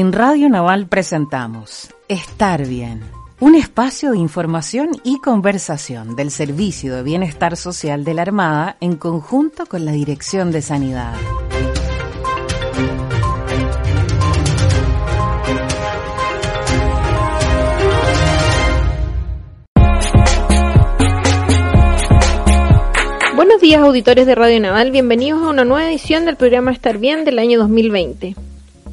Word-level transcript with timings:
En 0.00 0.14
Radio 0.14 0.48
Naval 0.48 0.86
presentamos 0.86 1.94
Estar 2.08 2.66
Bien, 2.66 3.02
un 3.38 3.54
espacio 3.54 4.12
de 4.12 4.16
información 4.16 4.92
y 5.04 5.18
conversación 5.18 6.16
del 6.16 6.30
Servicio 6.30 6.96
de 6.96 7.02
Bienestar 7.02 7.54
Social 7.54 8.02
de 8.02 8.14
la 8.14 8.22
Armada 8.22 8.78
en 8.80 8.96
conjunto 8.96 9.66
con 9.66 9.84
la 9.84 9.92
Dirección 9.92 10.52
de 10.52 10.62
Sanidad. 10.62 11.12
Buenos 23.36 23.60
días 23.60 23.82
auditores 23.82 24.24
de 24.24 24.34
Radio 24.34 24.60
Naval, 24.60 24.92
bienvenidos 24.92 25.42
a 25.42 25.50
una 25.50 25.66
nueva 25.66 25.90
edición 25.90 26.24
del 26.24 26.36
programa 26.36 26.72
Estar 26.72 26.96
Bien 26.96 27.26
del 27.26 27.38
año 27.38 27.58
2020. 27.58 28.49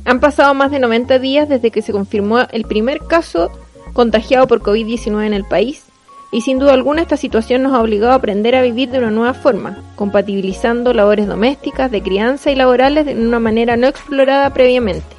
Han 0.07 0.21
pasado 0.21 0.53
más 0.53 0.71
de 0.71 0.79
90 0.79 1.19
días 1.19 1.49
desde 1.49 1.69
que 1.69 1.81
se 1.81 1.91
confirmó 1.91 2.39
el 2.51 2.63
primer 2.63 3.01
caso 3.01 3.51
contagiado 3.91 4.47
por 4.47 4.61
COVID-19 4.61 5.25
en 5.25 5.33
el 5.33 5.43
país 5.43 5.83
y 6.31 6.41
sin 6.41 6.59
duda 6.59 6.73
alguna 6.73 7.01
esta 7.01 7.17
situación 7.17 7.61
nos 7.61 7.73
ha 7.73 7.81
obligado 7.81 8.13
a 8.13 8.15
aprender 8.15 8.55
a 8.55 8.61
vivir 8.61 8.89
de 8.89 8.99
una 8.99 9.11
nueva 9.11 9.33
forma, 9.33 9.83
compatibilizando 9.97 10.93
labores 10.93 11.27
domésticas, 11.27 11.91
de 11.91 12.01
crianza 12.01 12.49
y 12.51 12.55
laborales 12.55 13.05
de 13.05 13.15
una 13.15 13.41
manera 13.41 13.75
no 13.75 13.87
explorada 13.87 14.53
previamente. 14.53 15.13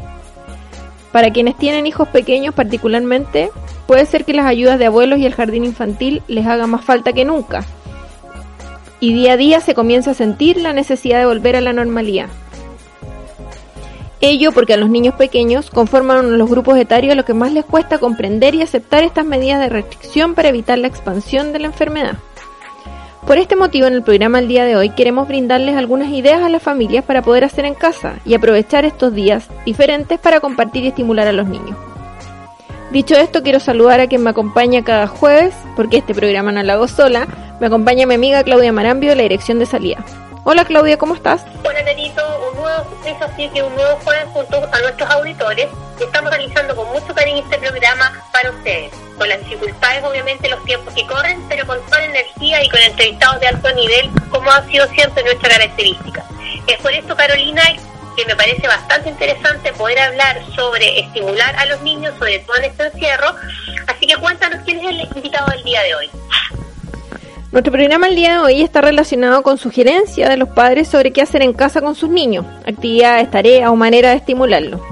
Para 1.12 1.32
quienes 1.34 1.58
tienen 1.58 1.86
hijos 1.86 2.08
pequeños 2.08 2.54
particularmente, 2.54 3.50
puede 3.86 4.06
ser 4.06 4.24
que 4.24 4.32
las 4.32 4.46
ayudas 4.46 4.78
de 4.78 4.86
abuelos 4.86 5.18
y 5.18 5.26
el 5.26 5.34
jardín 5.34 5.66
infantil 5.66 6.22
les 6.28 6.46
haga 6.46 6.66
más 6.66 6.82
falta 6.82 7.12
que 7.12 7.26
nunca. 7.26 7.62
Y 9.00 9.12
día 9.12 9.34
a 9.34 9.36
día 9.36 9.60
se 9.60 9.74
comienza 9.74 10.12
a 10.12 10.14
sentir 10.14 10.56
la 10.56 10.72
necesidad 10.72 11.18
de 11.18 11.26
volver 11.26 11.56
a 11.56 11.60
la 11.60 11.74
normalidad. 11.74 12.30
Ello 14.20 14.50
porque 14.50 14.74
a 14.74 14.76
los 14.76 14.90
niños 14.90 15.14
pequeños 15.14 15.70
conforman 15.70 16.18
uno 16.18 16.30
de 16.30 16.38
los 16.38 16.50
grupos 16.50 16.76
etarios 16.76 17.12
a 17.12 17.14
los 17.14 17.24
que 17.24 17.34
más 17.34 17.52
les 17.52 17.64
cuesta 17.64 17.98
comprender 17.98 18.54
y 18.54 18.62
aceptar 18.62 19.04
estas 19.04 19.24
medidas 19.24 19.60
de 19.60 19.68
restricción 19.68 20.34
para 20.34 20.48
evitar 20.48 20.78
la 20.78 20.88
expansión 20.88 21.52
de 21.52 21.60
la 21.60 21.66
enfermedad. 21.66 22.16
Por 23.26 23.38
este 23.38 23.56
motivo, 23.56 23.86
en 23.86 23.94
el 23.94 24.02
programa 24.02 24.38
el 24.38 24.48
día 24.48 24.64
de 24.64 24.74
hoy 24.74 24.90
queremos 24.90 25.28
brindarles 25.28 25.76
algunas 25.76 26.10
ideas 26.10 26.42
a 26.42 26.48
las 26.48 26.62
familias 26.62 27.04
para 27.04 27.22
poder 27.22 27.44
hacer 27.44 27.64
en 27.64 27.74
casa 27.74 28.18
y 28.24 28.34
aprovechar 28.34 28.84
estos 28.84 29.14
días 29.14 29.48
diferentes 29.64 30.18
para 30.18 30.40
compartir 30.40 30.84
y 30.84 30.88
estimular 30.88 31.28
a 31.28 31.32
los 31.32 31.46
niños. 31.46 31.76
Dicho 32.90 33.14
esto, 33.16 33.42
quiero 33.42 33.60
saludar 33.60 34.00
a 34.00 34.06
quien 34.06 34.22
me 34.22 34.30
acompaña 34.30 34.82
cada 34.82 35.06
jueves, 35.06 35.54
porque 35.76 35.98
este 35.98 36.14
programa 36.14 36.52
no 36.52 36.62
lo 36.62 36.72
hago 36.72 36.88
sola. 36.88 37.28
Me 37.60 37.66
acompaña 37.66 38.06
mi 38.06 38.14
amiga 38.14 38.42
Claudia 38.42 38.72
Marambio 38.72 39.10
de 39.10 39.16
la 39.16 39.22
dirección 39.24 39.58
de 39.58 39.66
salida. 39.66 40.02
Hola 40.44 40.64
Claudia, 40.64 40.96
¿cómo 40.96 41.14
estás? 41.14 41.44
Hola 41.64 41.82
Nerito, 41.82 42.22
un 42.50 42.60
nuevo, 42.60 42.86
es 43.04 43.20
así 43.20 43.48
que 43.48 43.62
un 43.62 43.74
nuevo 43.74 43.96
jueves 44.04 44.24
junto 44.32 44.56
a 44.72 44.80
nuestros 44.80 45.10
auditores. 45.10 45.68
Estamos 46.00 46.30
realizando 46.30 46.74
con 46.74 46.88
mucho 46.88 47.14
cariño 47.14 47.42
este 47.42 47.58
programa 47.58 48.12
para 48.32 48.50
ustedes, 48.50 48.92
con 49.18 49.28
las 49.28 49.40
dificultades 49.40 50.04
obviamente 50.04 50.48
los 50.48 50.64
tiempos 50.64 50.94
que 50.94 51.06
corren, 51.06 51.42
pero 51.48 51.66
con 51.66 51.80
toda 51.86 52.04
energía 52.04 52.62
y 52.62 52.68
con 52.68 52.80
entrevistados 52.80 53.40
de 53.40 53.48
alto 53.48 53.72
nivel, 53.72 54.10
como 54.30 54.50
ha 54.50 54.64
sido 54.66 54.86
siempre 54.88 55.22
nuestra 55.24 55.50
característica. 55.50 56.24
Es 56.66 56.78
por 56.78 56.92
esto, 56.92 57.16
Carolina, 57.16 57.62
que 58.16 58.24
me 58.24 58.36
parece 58.36 58.66
bastante 58.66 59.10
interesante 59.10 59.72
poder 59.72 59.98
hablar 59.98 60.40
sobre 60.54 61.00
estimular 61.00 61.54
a 61.56 61.66
los 61.66 61.80
niños, 61.82 62.14
sobre 62.18 62.38
todo 62.40 62.56
en 62.56 62.64
este 62.64 62.86
encierro. 62.86 63.34
Así 63.86 64.06
que 64.06 64.16
cuéntanos 64.16 64.60
quién 64.64 64.78
es 64.80 64.86
el 64.86 65.00
invitado 65.16 65.50
del 65.50 65.62
día 65.64 65.82
de 65.82 65.94
hoy. 65.94 66.10
Nuestro 67.50 67.72
programa 67.72 68.08
el 68.08 68.14
día 68.14 68.32
de 68.32 68.38
hoy 68.40 68.60
está 68.60 68.82
relacionado 68.82 69.42
con 69.42 69.56
sugerencias 69.56 70.28
de 70.28 70.36
los 70.36 70.50
padres 70.50 70.86
sobre 70.86 71.12
qué 71.12 71.22
hacer 71.22 71.40
en 71.40 71.54
casa 71.54 71.80
con 71.80 71.94
sus 71.94 72.10
niños, 72.10 72.44
actividades, 72.66 73.30
tareas 73.30 73.70
o 73.70 73.74
manera 73.74 74.10
de 74.10 74.16
estimularlos. 74.16 74.82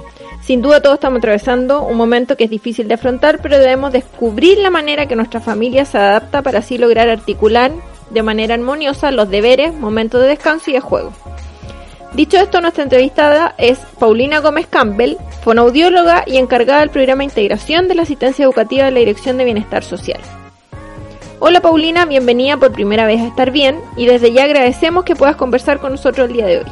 Sin 0.40 0.62
duda 0.62 0.80
todos 0.80 0.94
estamos 0.94 1.18
atravesando 1.18 1.82
un 1.82 1.98
momento 1.98 2.34
que 2.34 2.44
es 2.44 2.50
difícil 2.50 2.88
de 2.88 2.94
afrontar, 2.94 3.40
pero 3.42 3.58
debemos 3.58 3.92
descubrir 3.92 4.56
la 4.56 4.70
manera 4.70 5.06
que 5.06 5.16
nuestra 5.16 5.42
familia 5.42 5.84
se 5.84 5.98
adapta 5.98 6.40
para 6.40 6.60
así 6.60 6.78
lograr 6.78 7.10
articular 7.10 7.72
de 8.08 8.22
manera 8.22 8.54
armoniosa 8.54 9.10
los 9.10 9.28
deberes, 9.28 9.74
momentos 9.74 10.22
de 10.22 10.28
descanso 10.28 10.70
y 10.70 10.74
de 10.74 10.80
juego. 10.80 11.12
Dicho 12.14 12.38
esto, 12.38 12.62
nuestra 12.62 12.84
entrevistada 12.84 13.54
es 13.58 13.78
Paulina 13.98 14.40
Gómez 14.40 14.66
Campbell, 14.66 15.18
fonoaudióloga 15.42 16.24
y 16.26 16.38
encargada 16.38 16.80
del 16.80 16.88
programa 16.88 17.22
Integración 17.22 17.86
de 17.86 17.96
la 17.96 18.02
Asistencia 18.04 18.44
Educativa 18.44 18.86
de 18.86 18.92
la 18.92 19.00
Dirección 19.00 19.36
de 19.36 19.44
Bienestar 19.44 19.84
Social. 19.84 20.20
Hola 21.48 21.60
Paulina, 21.60 22.06
bienvenida 22.06 22.56
por 22.56 22.72
primera 22.72 23.06
vez 23.06 23.20
a 23.20 23.28
Estar 23.28 23.52
Bien 23.52 23.78
y 23.96 24.06
desde 24.06 24.32
ya 24.32 24.42
agradecemos 24.42 25.04
que 25.04 25.14
puedas 25.14 25.36
conversar 25.36 25.78
con 25.78 25.92
nosotros 25.92 26.26
el 26.26 26.34
día 26.34 26.46
de 26.46 26.58
hoy. 26.58 26.64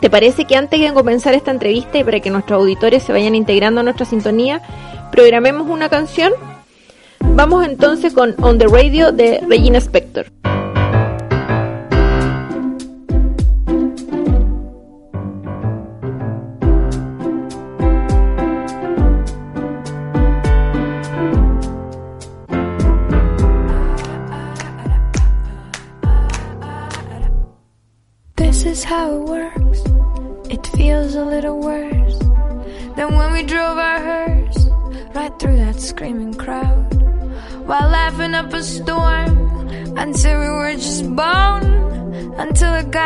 ¿Te 0.00 0.10
parece 0.10 0.46
que 0.46 0.56
antes 0.56 0.80
de 0.80 0.92
comenzar 0.92 1.32
esta 1.34 1.52
entrevista 1.52 1.96
y 1.96 2.02
para 2.02 2.18
que 2.18 2.28
nuestros 2.28 2.60
auditores 2.60 3.04
se 3.04 3.12
vayan 3.12 3.36
integrando 3.36 3.78
a 3.80 3.84
nuestra 3.84 4.04
sintonía, 4.04 4.62
programemos 5.12 5.68
una 5.68 5.88
canción? 5.88 6.32
Vamos 7.20 7.64
entonces 7.64 8.14
con 8.14 8.34
On 8.42 8.58
the 8.58 8.66
Radio 8.66 9.12
de 9.12 9.40
Regina 9.48 9.78
Spector. 9.78 10.26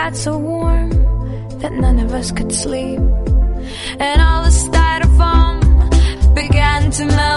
Got 0.06 0.16
so 0.16 0.38
warm 0.38 0.90
that 1.58 1.72
none 1.72 1.98
of 1.98 2.14
us 2.14 2.30
could 2.30 2.52
sleep. 2.52 3.00
And 3.98 4.22
all 4.22 4.44
the 4.44 4.54
styrofoam 4.66 5.58
began 6.32 6.92
to 6.92 7.06
melt 7.06 7.35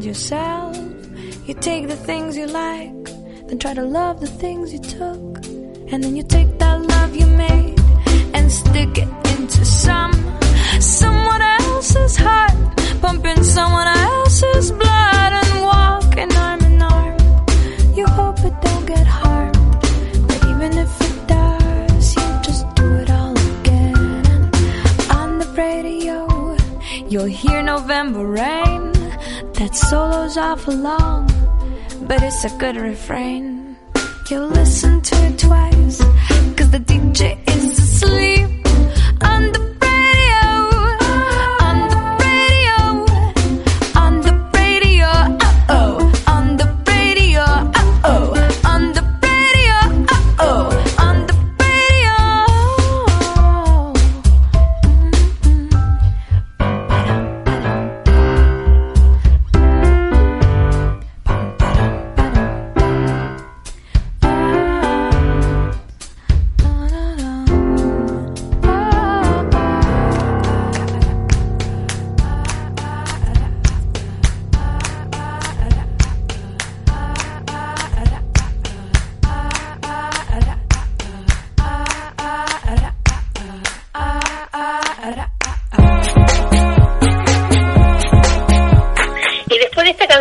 yourself. 0.00 0.74
You 1.46 1.54
take 1.54 1.86
the 1.86 1.96
things 1.96 2.34
you 2.34 2.46
like, 2.46 3.04
then 3.46 3.58
try 3.58 3.74
to 3.74 3.84
love 3.84 4.20
the 4.20 4.26
things 4.26 4.72
you 4.72 4.78
took. 4.78 5.44
And 5.92 6.02
then 6.02 6.16
you 6.16 6.22
take 6.22 6.58
that 6.58 6.80
love 6.80 7.14
you 7.14 7.26
made 7.26 7.78
and 8.32 8.50
stick 8.50 8.96
it 8.96 9.08
into 9.34 9.64
some 9.66 10.12
someone 10.80 11.42
else's 11.42 12.16
heart, 12.16 12.54
pumping 13.02 13.42
someone 13.44 13.86
else's 13.86 14.72
blood 14.72 15.32
and 15.40 15.62
walking 15.62 16.32
arm 16.36 16.60
in 16.64 16.80
arm. 16.80 17.18
You 17.94 18.06
hope 18.06 18.38
it 18.38 18.54
don't 18.62 18.86
get 18.86 19.06
harmed, 19.06 19.82
but 20.26 20.40
even 20.52 20.72
if 20.84 21.00
it 21.08 21.26
does, 21.26 22.16
you 22.16 22.26
just 22.42 22.74
do 22.74 22.86
it 22.94 23.10
all 23.10 23.36
again. 23.36 24.24
And 24.32 25.10
on 25.10 25.38
the 25.38 25.48
radio, 25.54 26.56
you'll 27.10 27.34
hear 27.42 27.62
November 27.62 28.26
rain. 28.26 29.01
That 29.62 29.76
solo's 29.76 30.36
awful 30.36 30.74
long, 30.74 31.28
but 32.08 32.20
it's 32.20 32.44
a 32.44 32.50
good 32.58 32.74
refrain. 32.74 33.76
You'll 34.28 34.48
listen 34.48 35.00
to 35.00 35.14
it 35.26 35.38
twice, 35.38 35.98
cause 36.56 36.70
the 36.72 36.80
DJ 36.80 37.38
is 37.48 37.78
asleep 37.78 38.50
on 39.22 39.52
the 39.52 39.61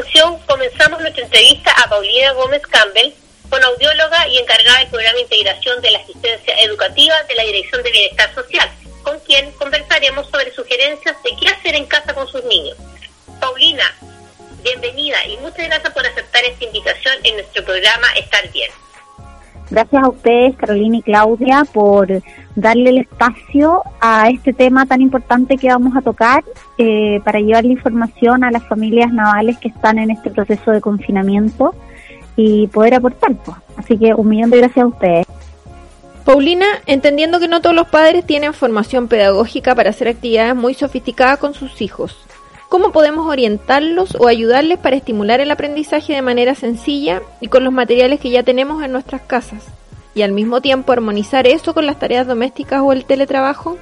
canción 0.01 0.37
comenzamos 0.47 0.99
nuestra 0.99 1.23
entrevista 1.23 1.71
a 1.73 1.87
Paulina 1.87 2.31
Gómez 2.33 2.61
Campbell, 2.63 3.13
fonoaudióloga 3.49 4.27
y 4.29 4.39
encargada 4.39 4.79
del 4.79 4.87
programa 4.87 5.15
de 5.15 5.21
integración 5.21 5.81
de 5.81 5.91
la 5.91 5.99
asistencia 5.99 6.55
educativa 6.63 7.13
de 7.27 7.35
la 7.35 7.43
Dirección 7.43 7.83
de 7.83 7.91
Bienestar 7.91 8.33
Social, 8.33 8.67
con 9.03 9.19
quien 9.19 9.51
conversaremos 9.51 10.27
sobre 10.29 10.51
sugerencias 10.53 11.15
de 11.23 11.35
qué 11.39 11.49
hacer 11.49 11.75
en 11.75 11.85
casa 11.85 12.15
con 12.15 12.27
sus 12.27 12.43
niños. 12.45 12.77
Paulina, 13.39 13.83
bienvenida 14.63 15.23
y 15.27 15.37
muchas 15.37 15.67
gracias 15.67 15.93
por 15.93 16.05
aceptar 16.05 16.45
esta 16.45 16.65
invitación 16.65 17.13
en 17.23 17.35
nuestro 17.35 17.63
programa 17.63 18.07
Estar 18.17 18.51
Bien. 18.51 18.71
Gracias 19.69 20.03
a 20.03 20.09
ustedes, 20.09 20.55
Carolina 20.57 20.97
y 20.97 21.01
Claudia, 21.03 21.63
por 21.71 22.07
darle 22.55 22.89
el 22.89 22.97
espacio 22.99 23.81
a 23.99 24.29
este 24.29 24.53
tema 24.53 24.85
tan 24.85 25.01
importante 25.01 25.57
que 25.57 25.69
vamos 25.69 25.95
a 25.95 26.01
tocar 26.01 26.43
eh, 26.77 27.21
para 27.23 27.39
llevarle 27.39 27.73
información 27.73 28.43
a 28.43 28.51
las 28.51 28.67
familias 28.67 29.11
navales 29.13 29.57
que 29.57 29.69
están 29.69 29.99
en 29.99 30.11
este 30.11 30.29
proceso 30.29 30.71
de 30.71 30.81
confinamiento 30.81 31.73
y 32.35 32.67
poder 32.67 32.95
aportar. 32.95 33.35
pues. 33.35 33.57
Así 33.77 33.97
que 33.97 34.13
un 34.13 34.27
millón 34.27 34.49
de 34.49 34.57
gracias 34.57 34.83
a 34.83 34.87
ustedes. 34.87 35.27
Paulina, 36.25 36.67
entendiendo 36.85 37.39
que 37.39 37.47
no 37.47 37.61
todos 37.61 37.75
los 37.75 37.87
padres 37.87 38.25
tienen 38.25 38.53
formación 38.53 39.07
pedagógica 39.07 39.73
para 39.73 39.89
hacer 39.89 40.07
actividades 40.07 40.55
muy 40.55 40.75
sofisticadas 40.75 41.39
con 41.39 41.55
sus 41.55 41.81
hijos, 41.81 42.15
¿cómo 42.69 42.91
podemos 42.91 43.25
orientarlos 43.25 44.15
o 44.19 44.27
ayudarles 44.27 44.77
para 44.77 44.95
estimular 44.95 45.41
el 45.41 45.49
aprendizaje 45.49 46.13
de 46.13 46.21
manera 46.21 46.53
sencilla 46.53 47.21
y 47.39 47.47
con 47.47 47.63
los 47.63 47.73
materiales 47.73 48.19
que 48.19 48.29
ya 48.29 48.43
tenemos 48.43 48.83
en 48.83 48.91
nuestras 48.91 49.21
casas? 49.23 49.67
Y 50.13 50.23
al 50.23 50.33
mismo 50.33 50.61
tiempo 50.61 50.91
armonizar 50.91 51.47
eso 51.47 51.73
con 51.73 51.85
las 51.85 51.97
tareas 51.99 52.27
domésticas 52.27 52.81
o 52.81 52.91
el 52.91 53.05
teletrabajo? 53.05 53.77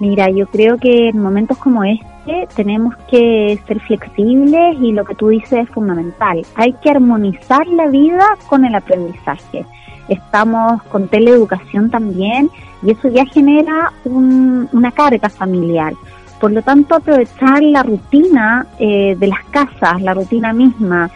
Mira, 0.00 0.28
yo 0.30 0.46
creo 0.48 0.76
que 0.76 1.08
en 1.08 1.22
momentos 1.22 1.56
como 1.56 1.82
este 1.82 2.46
tenemos 2.54 2.94
que 3.10 3.58
ser 3.66 3.80
flexibles 3.80 4.76
y 4.80 4.92
lo 4.92 5.04
que 5.06 5.14
tú 5.14 5.28
dices 5.28 5.60
es 5.60 5.68
fundamental. 5.70 6.44
Hay 6.54 6.74
que 6.74 6.90
armonizar 6.90 7.66
la 7.68 7.86
vida 7.86 8.26
con 8.46 8.66
el 8.66 8.74
aprendizaje. 8.74 9.64
Estamos 10.08 10.82
con 10.84 11.08
teleeducación 11.08 11.90
también 11.90 12.50
y 12.82 12.90
eso 12.90 13.08
ya 13.08 13.24
genera 13.24 13.92
un- 14.04 14.68
una 14.72 14.92
carga 14.92 15.30
familiar. 15.30 15.94
Por 16.40 16.52
lo 16.52 16.60
tanto, 16.60 16.94
aprovechar 16.96 17.62
la 17.62 17.82
rutina 17.82 18.66
eh, 18.78 19.16
de 19.18 19.26
las 19.26 19.42
casas, 19.46 20.02
la 20.02 20.12
rutina 20.12 20.52
misma, 20.52 21.10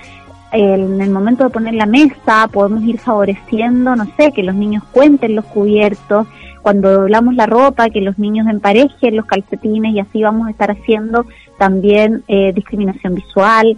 en 0.52 1.00
el 1.00 1.10
momento 1.10 1.44
de 1.44 1.50
poner 1.50 1.74
la 1.74 1.86
mesa 1.86 2.48
podemos 2.52 2.82
ir 2.82 2.98
favoreciendo, 2.98 3.94
no 3.94 4.06
sé, 4.16 4.32
que 4.32 4.42
los 4.42 4.54
niños 4.54 4.82
cuenten 4.92 5.36
los 5.36 5.44
cubiertos, 5.46 6.26
cuando 6.62 6.92
doblamos 6.92 7.34
la 7.34 7.46
ropa, 7.46 7.90
que 7.90 8.00
los 8.00 8.18
niños 8.18 8.46
emparejen 8.46 9.16
los 9.16 9.26
calcetines 9.26 9.94
y 9.94 10.00
así 10.00 10.22
vamos 10.22 10.48
a 10.48 10.50
estar 10.50 10.70
haciendo 10.70 11.24
también 11.58 12.22
eh, 12.28 12.52
discriminación 12.54 13.14
visual, 13.14 13.76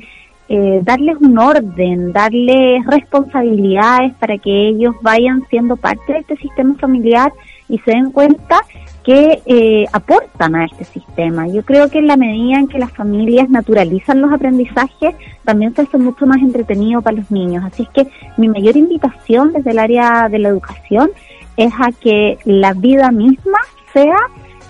eh, 0.48 0.80
darles 0.82 1.16
un 1.20 1.38
orden, 1.38 2.12
darles 2.12 2.84
responsabilidades 2.86 4.12
para 4.14 4.36
que 4.38 4.68
ellos 4.68 4.94
vayan 5.00 5.46
siendo 5.48 5.76
parte 5.76 6.12
de 6.12 6.18
este 6.20 6.36
sistema 6.36 6.74
familiar 6.74 7.32
y 7.72 7.78
se 7.78 7.90
den 7.90 8.12
cuenta 8.12 8.60
que 9.02 9.42
eh, 9.46 9.86
aportan 9.92 10.54
a 10.54 10.66
este 10.66 10.84
sistema. 10.84 11.48
Yo 11.48 11.64
creo 11.64 11.88
que 11.88 11.98
en 12.00 12.06
la 12.06 12.18
medida 12.18 12.58
en 12.58 12.68
que 12.68 12.78
las 12.78 12.92
familias 12.92 13.48
naturalizan 13.48 14.20
los 14.20 14.30
aprendizajes, 14.30 15.14
también 15.44 15.74
se 15.74 15.82
hace 15.82 15.96
mucho 15.96 16.26
más 16.26 16.36
entretenido 16.38 17.00
para 17.00 17.16
los 17.16 17.30
niños. 17.30 17.64
Así 17.64 17.84
es 17.84 17.88
que 17.88 18.06
mi 18.36 18.48
mayor 18.48 18.76
invitación 18.76 19.54
desde 19.54 19.70
el 19.70 19.78
área 19.78 20.28
de 20.28 20.38
la 20.38 20.50
educación 20.50 21.10
es 21.56 21.72
a 21.80 21.90
que 21.92 22.38
la 22.44 22.74
vida 22.74 23.10
misma 23.10 23.58
sea 23.94 24.18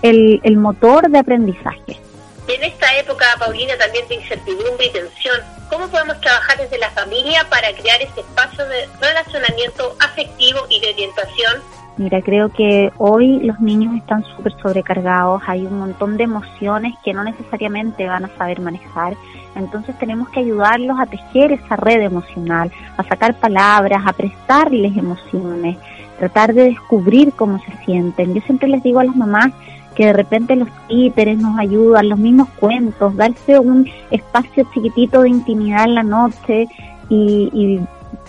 el, 0.01 0.39
el 0.43 0.55
motor 0.55 1.09
de 1.09 1.19
aprendizaje. 1.19 1.99
En 2.47 2.63
esta 2.63 2.97
época, 2.97 3.25
Paulina, 3.37 3.77
también 3.77 4.07
de 4.07 4.15
incertidumbre 4.15 4.85
y 4.85 4.91
tensión, 4.91 5.41
¿cómo 5.69 5.87
podemos 5.89 6.19
trabajar 6.21 6.57
desde 6.57 6.77
la 6.77 6.89
familia 6.91 7.45
para 7.49 7.73
crear 7.73 8.01
ese 8.01 8.21
espacio 8.21 8.65
de 8.65 8.87
relacionamiento 9.01 9.95
afectivo 9.99 10.59
y 10.69 10.79
de 10.79 10.89
orientación? 10.89 11.61
Mira, 11.95 12.23
creo 12.23 12.49
que 12.49 12.91
hoy 12.97 13.39
los 13.41 13.59
niños 13.59 13.95
están 13.95 14.23
súper 14.23 14.53
sobrecargados, 14.59 15.43
hay 15.45 15.65
un 15.65 15.77
montón 15.77 16.17
de 16.17 16.23
emociones 16.23 16.93
que 17.05 17.13
no 17.13 17.23
necesariamente 17.23 18.07
van 18.07 18.25
a 18.25 18.35
saber 18.35 18.61
manejar, 18.61 19.15
entonces 19.55 19.95
tenemos 19.99 20.29
que 20.29 20.39
ayudarlos 20.39 20.99
a 20.99 21.05
tejer 21.05 21.51
esa 21.51 21.75
red 21.75 22.01
emocional, 22.01 22.71
a 22.97 23.03
sacar 23.03 23.35
palabras, 23.35 24.01
a 24.07 24.13
prestarles 24.13 24.97
emociones, 24.97 25.77
tratar 26.17 26.55
de 26.55 26.63
descubrir 26.63 27.31
cómo 27.33 27.59
se 27.59 27.85
sienten. 27.85 28.33
Yo 28.33 28.41
siempre 28.41 28.69
les 28.69 28.81
digo 28.81 28.99
a 28.99 29.03
las 29.03 29.15
mamás 29.15 29.51
que 29.95 30.07
de 30.07 30.13
repente 30.13 30.55
los 30.55 30.69
títeres 30.87 31.37
nos 31.37 31.59
ayudan, 31.59 32.09
los 32.09 32.17
mismos 32.17 32.49
cuentos, 32.59 33.15
darse 33.15 33.59
un 33.59 33.87
espacio 34.09 34.67
chiquitito 34.73 35.21
de 35.21 35.29
intimidad 35.29 35.83
en 35.83 35.93
la 35.93 36.03
noche 36.03 36.67
y, 37.09 37.49
y 37.53 37.79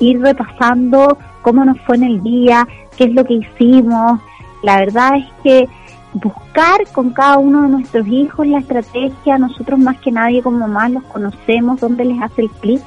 ir 0.01 0.21
repasando 0.21 1.17
cómo 1.43 1.65
nos 1.65 1.79
fue 1.83 1.97
en 1.97 2.05
el 2.05 2.23
día, 2.23 2.67
qué 2.97 3.05
es 3.05 3.15
lo 3.15 3.25
que 3.25 3.35
hicimos. 3.35 4.21
La 4.63 4.79
verdad 4.79 5.17
es 5.17 5.27
que 5.43 5.69
buscar 6.15 6.87
con 6.93 7.11
cada 7.11 7.39
uno 7.39 7.63
de 7.63 7.69
nuestros 7.69 8.07
hijos 8.07 8.47
la 8.47 8.59
estrategia, 8.59 9.39
nosotros 9.39 9.79
más 9.79 9.99
que 9.99 10.13
nadie 10.13 10.43
como 10.43 10.59
mamás 10.59 10.93
los 10.93 11.05
conocemos, 11.05 11.81
dónde 11.81 12.05
les 12.05 12.23
hace 12.23 12.43
el 12.43 12.51
clic, 12.51 12.83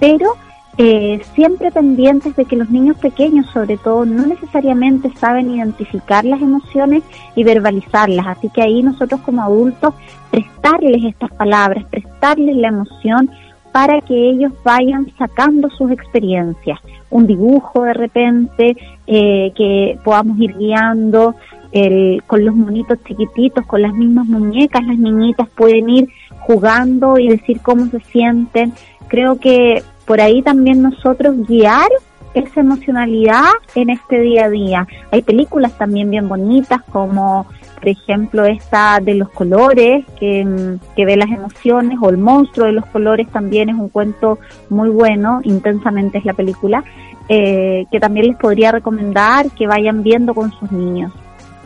pero 0.00 0.34
eh, 0.76 1.20
siempre 1.34 1.70
pendientes 1.70 2.34
de 2.34 2.46
que 2.46 2.56
los 2.56 2.68
niños 2.68 2.96
pequeños 2.96 3.46
sobre 3.52 3.76
todo 3.76 4.04
no 4.04 4.26
necesariamente 4.26 5.12
saben 5.16 5.50
identificar 5.50 6.24
las 6.24 6.42
emociones 6.42 7.04
y 7.36 7.44
verbalizarlas, 7.44 8.26
así 8.26 8.48
que 8.48 8.62
ahí 8.62 8.82
nosotros 8.82 9.20
como 9.20 9.42
adultos 9.42 9.94
prestarles 10.30 11.04
estas 11.04 11.30
palabras, 11.32 11.84
prestarles 11.84 12.56
la 12.56 12.68
emoción 12.68 13.30
para 13.70 14.00
que 14.00 14.30
ellos 14.30 14.52
vayan 14.64 15.12
sacando 15.16 15.68
sus 15.70 15.90
experiencias, 15.90 16.80
un 17.14 17.28
dibujo 17.28 17.84
de 17.84 17.94
repente 17.94 18.76
eh, 19.06 19.52
que 19.54 19.96
podamos 20.02 20.36
ir 20.40 20.52
guiando 20.58 21.36
el, 21.70 22.24
con 22.26 22.44
los 22.44 22.56
monitos 22.56 22.98
chiquititos, 23.04 23.64
con 23.66 23.82
las 23.82 23.94
mismas 23.94 24.26
muñecas, 24.26 24.84
las 24.84 24.98
niñitas 24.98 25.48
pueden 25.50 25.88
ir 25.88 26.08
jugando 26.40 27.16
y 27.18 27.28
decir 27.28 27.60
cómo 27.62 27.86
se 27.86 28.00
sienten. 28.00 28.72
Creo 29.06 29.38
que 29.38 29.84
por 30.06 30.20
ahí 30.20 30.42
también 30.42 30.82
nosotros 30.82 31.36
guiar 31.46 31.88
esa 32.34 32.60
emocionalidad 32.60 33.52
en 33.76 33.90
este 33.90 34.20
día 34.20 34.46
a 34.46 34.50
día. 34.50 34.88
Hay 35.12 35.22
películas 35.22 35.78
también 35.78 36.10
bien 36.10 36.28
bonitas 36.28 36.82
como 36.90 37.46
por 37.84 37.90
ejemplo, 37.90 38.46
esta 38.46 38.98
de 38.98 39.12
los 39.12 39.28
colores, 39.28 40.06
que, 40.18 40.78
que, 40.96 41.04
ve 41.04 41.18
las 41.18 41.28
emociones, 41.28 41.98
o 42.00 42.08
El 42.08 42.16
monstruo 42.16 42.66
de 42.66 42.72
los 42.72 42.86
colores 42.86 43.28
también 43.28 43.68
es 43.68 43.74
un 43.74 43.90
cuento 43.90 44.38
muy 44.70 44.88
bueno, 44.88 45.42
intensamente 45.44 46.16
es 46.16 46.24
la 46.24 46.32
película, 46.32 46.82
eh, 47.28 47.84
que 47.92 48.00
también 48.00 48.28
les 48.28 48.36
podría 48.38 48.72
recomendar 48.72 49.50
que 49.50 49.66
vayan 49.66 50.02
viendo 50.02 50.32
con 50.32 50.50
sus 50.52 50.72
niños. 50.72 51.12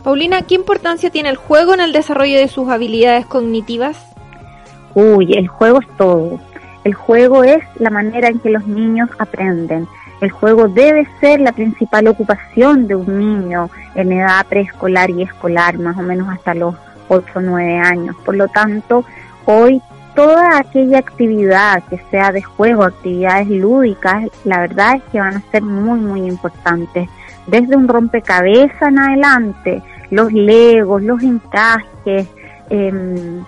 Paulina, 0.03 0.41
¿qué 0.41 0.55
importancia 0.55 1.09
tiene 1.09 1.29
el 1.29 1.37
juego 1.37 1.73
en 1.73 1.79
el 1.79 1.93
desarrollo 1.93 2.37
de 2.37 2.49
sus 2.49 2.67
habilidades 2.67 3.25
cognitivas? 3.25 4.05
Uy, 4.95 5.31
el 5.35 5.47
juego 5.47 5.79
es 5.79 5.87
todo. 5.95 6.37
El 6.83 6.95
juego 6.95 7.45
es 7.45 7.63
la 7.77 7.91
manera 7.91 8.27
en 8.27 8.39
que 8.39 8.49
los 8.49 8.67
niños 8.67 9.09
aprenden. 9.19 9.87
El 10.21 10.31
juego 10.31 10.67
debe 10.67 11.07
ser 11.19 11.39
la 11.39 11.51
principal 11.53 12.07
ocupación 12.07 12.87
de 12.87 12.95
un 12.95 13.19
niño 13.19 13.69
en 13.95 14.11
edad 14.11 14.45
preescolar 14.47 15.09
y 15.09 15.23
escolar, 15.23 15.77
más 15.77 15.97
o 15.97 16.01
menos 16.01 16.27
hasta 16.29 16.53
los 16.53 16.75
8 17.07 17.25
o 17.35 17.41
9 17.41 17.77
años. 17.77 18.15
Por 18.25 18.35
lo 18.35 18.47
tanto, 18.47 19.05
hoy 19.45 19.81
toda 20.15 20.57
aquella 20.57 20.99
actividad 20.99 21.83
que 21.89 21.97
sea 22.11 22.31
de 22.31 22.41
juego, 22.41 22.83
actividades 22.83 23.47
lúdicas, 23.47 24.25
la 24.43 24.59
verdad 24.59 24.95
es 24.95 25.03
que 25.11 25.19
van 25.19 25.37
a 25.37 25.51
ser 25.51 25.61
muy, 25.61 25.99
muy 25.99 26.27
importantes. 26.27 27.09
Desde 27.47 27.75
un 27.77 27.87
rompecabezas 27.87 28.81
en 28.81 28.99
adelante, 28.99 29.81
los 30.11 30.31
legos, 30.33 31.01
los 31.03 31.23
encajes, 31.23 32.27
eh, 32.69 33.41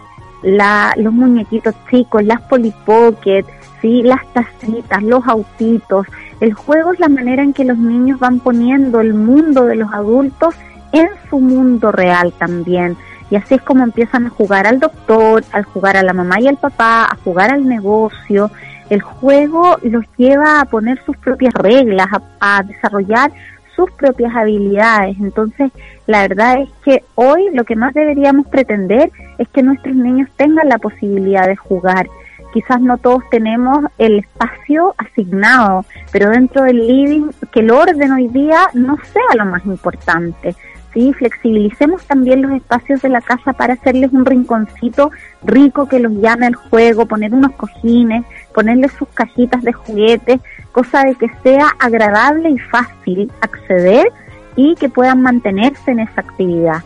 la, 0.44 0.94
los 0.98 1.14
muñequitos 1.14 1.76
chicos, 1.90 2.24
las 2.24 2.42
polipocket, 2.42 3.46
¿sí? 3.82 4.04
las 4.04 4.26
tacitas, 4.34 5.04
los 5.04 5.28
autitos. 5.28 6.08
El 6.40 6.54
juego 6.54 6.94
es 6.94 7.00
la 7.00 7.10
manera 7.10 7.44
en 7.44 7.54
que 7.54 7.66
los 7.66 7.78
niños 7.78 8.20
van 8.20 8.40
poniendo 8.40 9.02
el 9.02 9.14
mundo 9.14 9.66
de 9.66 9.76
los 9.76 9.94
adultos 9.94 10.56
en 10.92 11.10
su 11.30 11.40
mundo 11.40 11.92
real 11.92 12.34
también. 12.38 12.98
Y 13.30 13.36
así 13.36 13.56
es 13.56 13.62
como 13.62 13.84
empiezan 13.84 14.26
a 14.26 14.30
jugar 14.30 14.68
al 14.68 14.80
doctor, 14.80 15.44
al 15.54 15.64
jugar 15.64 15.98
a 15.98 16.04
la 16.04 16.14
mamá 16.14 16.42
y 16.42 16.48
al 16.48 16.58
papá, 16.58 17.06
a 17.06 17.16
jugar 17.24 17.52
al 17.52 17.66
negocio. 17.66 18.52
El 18.90 19.02
juego 19.02 19.78
los 19.84 20.04
lleva 20.18 20.60
a 20.60 20.66
poner 20.66 21.02
sus 21.06 21.16
propias 21.18 21.54
reglas, 21.54 22.08
a, 22.12 22.58
a 22.58 22.64
desarrollar 22.64 23.32
sus 23.76 23.90
propias 23.92 24.36
habilidades. 24.36 25.18
Entonces, 25.20 25.72
la 26.08 26.28
verdad 26.28 26.62
es 26.62 26.70
que 26.84 27.04
hoy 27.16 27.50
lo 27.54 27.64
que 27.64 27.76
más 27.76 27.94
deberíamos 27.94 28.48
pretender 28.48 29.12
es 29.38 29.48
que 29.50 29.64
nuestros 29.64 29.96
niños 29.96 30.30
tengan 30.36 30.68
la 30.68 30.78
posibilidad 30.78 31.48
de 31.48 31.56
jugar. 31.56 32.08
Quizás 32.54 32.82
no 32.82 32.98
todos 32.98 33.24
tenemos 33.30 33.80
el 33.98 34.20
espacio 34.20 34.94
asignado, 34.98 35.86
pero 36.12 36.30
dentro 36.30 36.64
del 36.64 36.86
living, 36.86 37.30
que 37.52 37.62
el 37.62 37.72
orden 37.72 38.12
hoy 38.12 38.28
día 38.28 38.70
no 38.74 38.98
sea 39.14 39.36
lo 39.38 39.46
más 39.46 39.66
importante. 39.66 40.56
¿sí? 40.94 41.14
Flexibilicemos 41.14 42.04
también 42.06 42.42
los 42.42 42.52
espacios 42.52 43.02
de 43.02 43.10
la 43.10 43.22
casa 43.22 43.54
para 43.54 43.74
hacerles 43.74 44.12
un 44.12 44.26
rinconcito 44.26 45.12
rico 45.44 45.88
que 45.88 46.00
los 46.00 46.12
llame 46.14 46.48
al 46.48 46.56
juego, 46.56 47.06
poner 47.06 47.34
unos 47.34 47.52
cojines, 47.54 48.24
ponerles 48.54 48.92
sus 48.94 49.08
cajitas 49.10 49.64
de 49.64 49.74
juguetes, 49.74 50.40
cosa 50.72 51.04
de 51.04 51.16
que 51.16 51.28
sea 51.44 51.68
agradable 51.80 52.50
y 52.50 52.60
fácil 52.60 53.32
acceder 53.42 54.12
y 54.56 54.76
que 54.76 54.90
puedan 54.90 55.22
mantenerse 55.22 55.92
en 55.92 56.00
esa 56.00 56.22
actividad. 56.22 56.84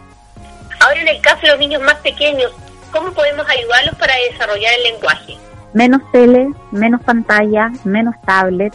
Ahora 0.79 1.01
en 1.01 1.07
el 1.07 1.21
caso 1.21 1.41
de 1.41 1.49
los 1.49 1.59
niños 1.59 1.81
más 1.81 1.95
pequeños, 1.95 2.51
¿cómo 2.91 3.11
podemos 3.11 3.47
ayudarlos 3.49 3.95
para 3.95 4.13
desarrollar 4.31 4.73
el 4.77 4.93
lenguaje? 4.93 5.44
Menos 5.75 6.01
tele, 6.13 6.53
menos 6.71 7.01
pantalla, 7.01 7.69
menos 7.83 8.15
tablet, 8.25 8.73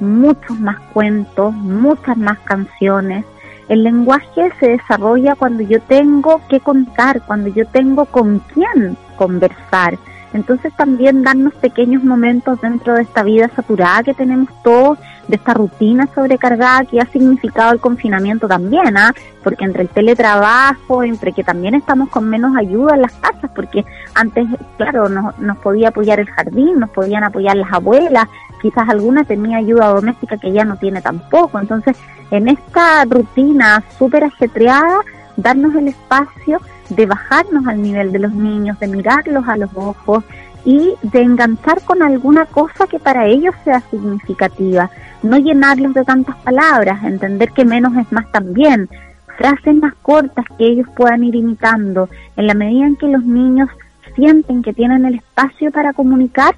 muchos 0.00 0.60
más 0.60 0.78
cuentos, 0.92 1.54
muchas 1.54 2.14
más 2.18 2.38
canciones. 2.40 3.24
El 3.70 3.84
lenguaje 3.84 4.52
se 4.60 4.68
desarrolla 4.68 5.34
cuando 5.34 5.62
yo 5.62 5.80
tengo 5.80 6.42
que 6.50 6.60
contar, 6.60 7.22
cuando 7.22 7.48
yo 7.48 7.66
tengo 7.68 8.04
con 8.04 8.40
quién 8.52 8.98
conversar. 9.16 9.96
Entonces 10.34 10.74
también 10.76 11.22
darnos 11.22 11.54
pequeños 11.54 12.04
momentos 12.04 12.60
dentro 12.60 12.96
de 12.96 13.02
esta 13.04 13.22
vida 13.22 13.48
saturada 13.56 14.02
que 14.02 14.12
tenemos 14.12 14.50
todos, 14.62 14.98
de 15.28 15.36
esta 15.36 15.54
rutina 15.54 16.08
sobrecargada 16.14 16.84
que 16.84 17.00
ha 17.00 17.06
significado 17.06 17.72
el 17.72 17.80
confinamiento 17.80 18.48
también, 18.48 18.96
¿ah? 18.96 19.14
porque 19.42 19.64
entre 19.64 19.82
el 19.82 19.88
teletrabajo, 19.88 21.02
entre 21.02 21.32
que 21.32 21.44
también 21.44 21.74
estamos 21.74 22.08
con 22.08 22.28
menos 22.28 22.56
ayuda 22.56 22.94
en 22.94 23.02
las 23.02 23.12
casas, 23.12 23.50
porque 23.54 23.84
antes, 24.14 24.46
claro, 24.76 25.08
nos, 25.08 25.38
nos 25.38 25.58
podía 25.58 25.88
apoyar 25.88 26.20
el 26.20 26.28
jardín, 26.28 26.78
nos 26.78 26.90
podían 26.90 27.24
apoyar 27.24 27.56
las 27.56 27.72
abuelas, 27.72 28.28
quizás 28.60 28.88
alguna 28.88 29.24
tenía 29.24 29.58
ayuda 29.58 29.88
doméstica 29.88 30.36
que 30.36 30.52
ya 30.52 30.64
no 30.64 30.76
tiene 30.76 31.02
tampoco. 31.02 31.58
Entonces, 31.58 31.96
en 32.30 32.48
esta 32.48 33.04
rutina 33.04 33.82
súper 33.98 34.24
ajetreada, 34.24 35.00
darnos 35.36 35.74
el 35.74 35.88
espacio 35.88 36.60
de 36.88 37.06
bajarnos 37.06 37.66
al 37.66 37.82
nivel 37.82 38.12
de 38.12 38.18
los 38.18 38.32
niños, 38.32 38.78
de 38.78 38.86
mirarlos 38.86 39.48
a 39.48 39.56
los 39.56 39.70
ojos 39.74 40.24
y 40.64 40.94
de 41.02 41.22
enganchar 41.22 41.82
con 41.82 42.02
alguna 42.02 42.46
cosa 42.46 42.86
que 42.86 42.98
para 42.98 43.26
ellos 43.26 43.54
sea 43.64 43.80
significativa, 43.90 44.90
no 45.22 45.38
llenarlos 45.38 45.94
de 45.94 46.04
tantas 46.04 46.36
palabras, 46.36 47.02
entender 47.04 47.50
que 47.50 47.64
menos 47.64 47.96
es 47.96 48.10
más 48.12 48.30
también, 48.32 48.88
frases 49.36 49.74
más 49.76 49.94
cortas 50.02 50.44
que 50.58 50.66
ellos 50.66 50.86
puedan 50.96 51.24
ir 51.24 51.34
imitando, 51.34 52.08
en 52.36 52.46
la 52.46 52.54
medida 52.54 52.86
en 52.86 52.96
que 52.96 53.08
los 53.08 53.24
niños 53.24 53.68
sienten 54.14 54.62
que 54.62 54.72
tienen 54.72 55.04
el 55.04 55.16
espacio 55.16 55.70
para 55.70 55.92
comunicar, 55.92 56.54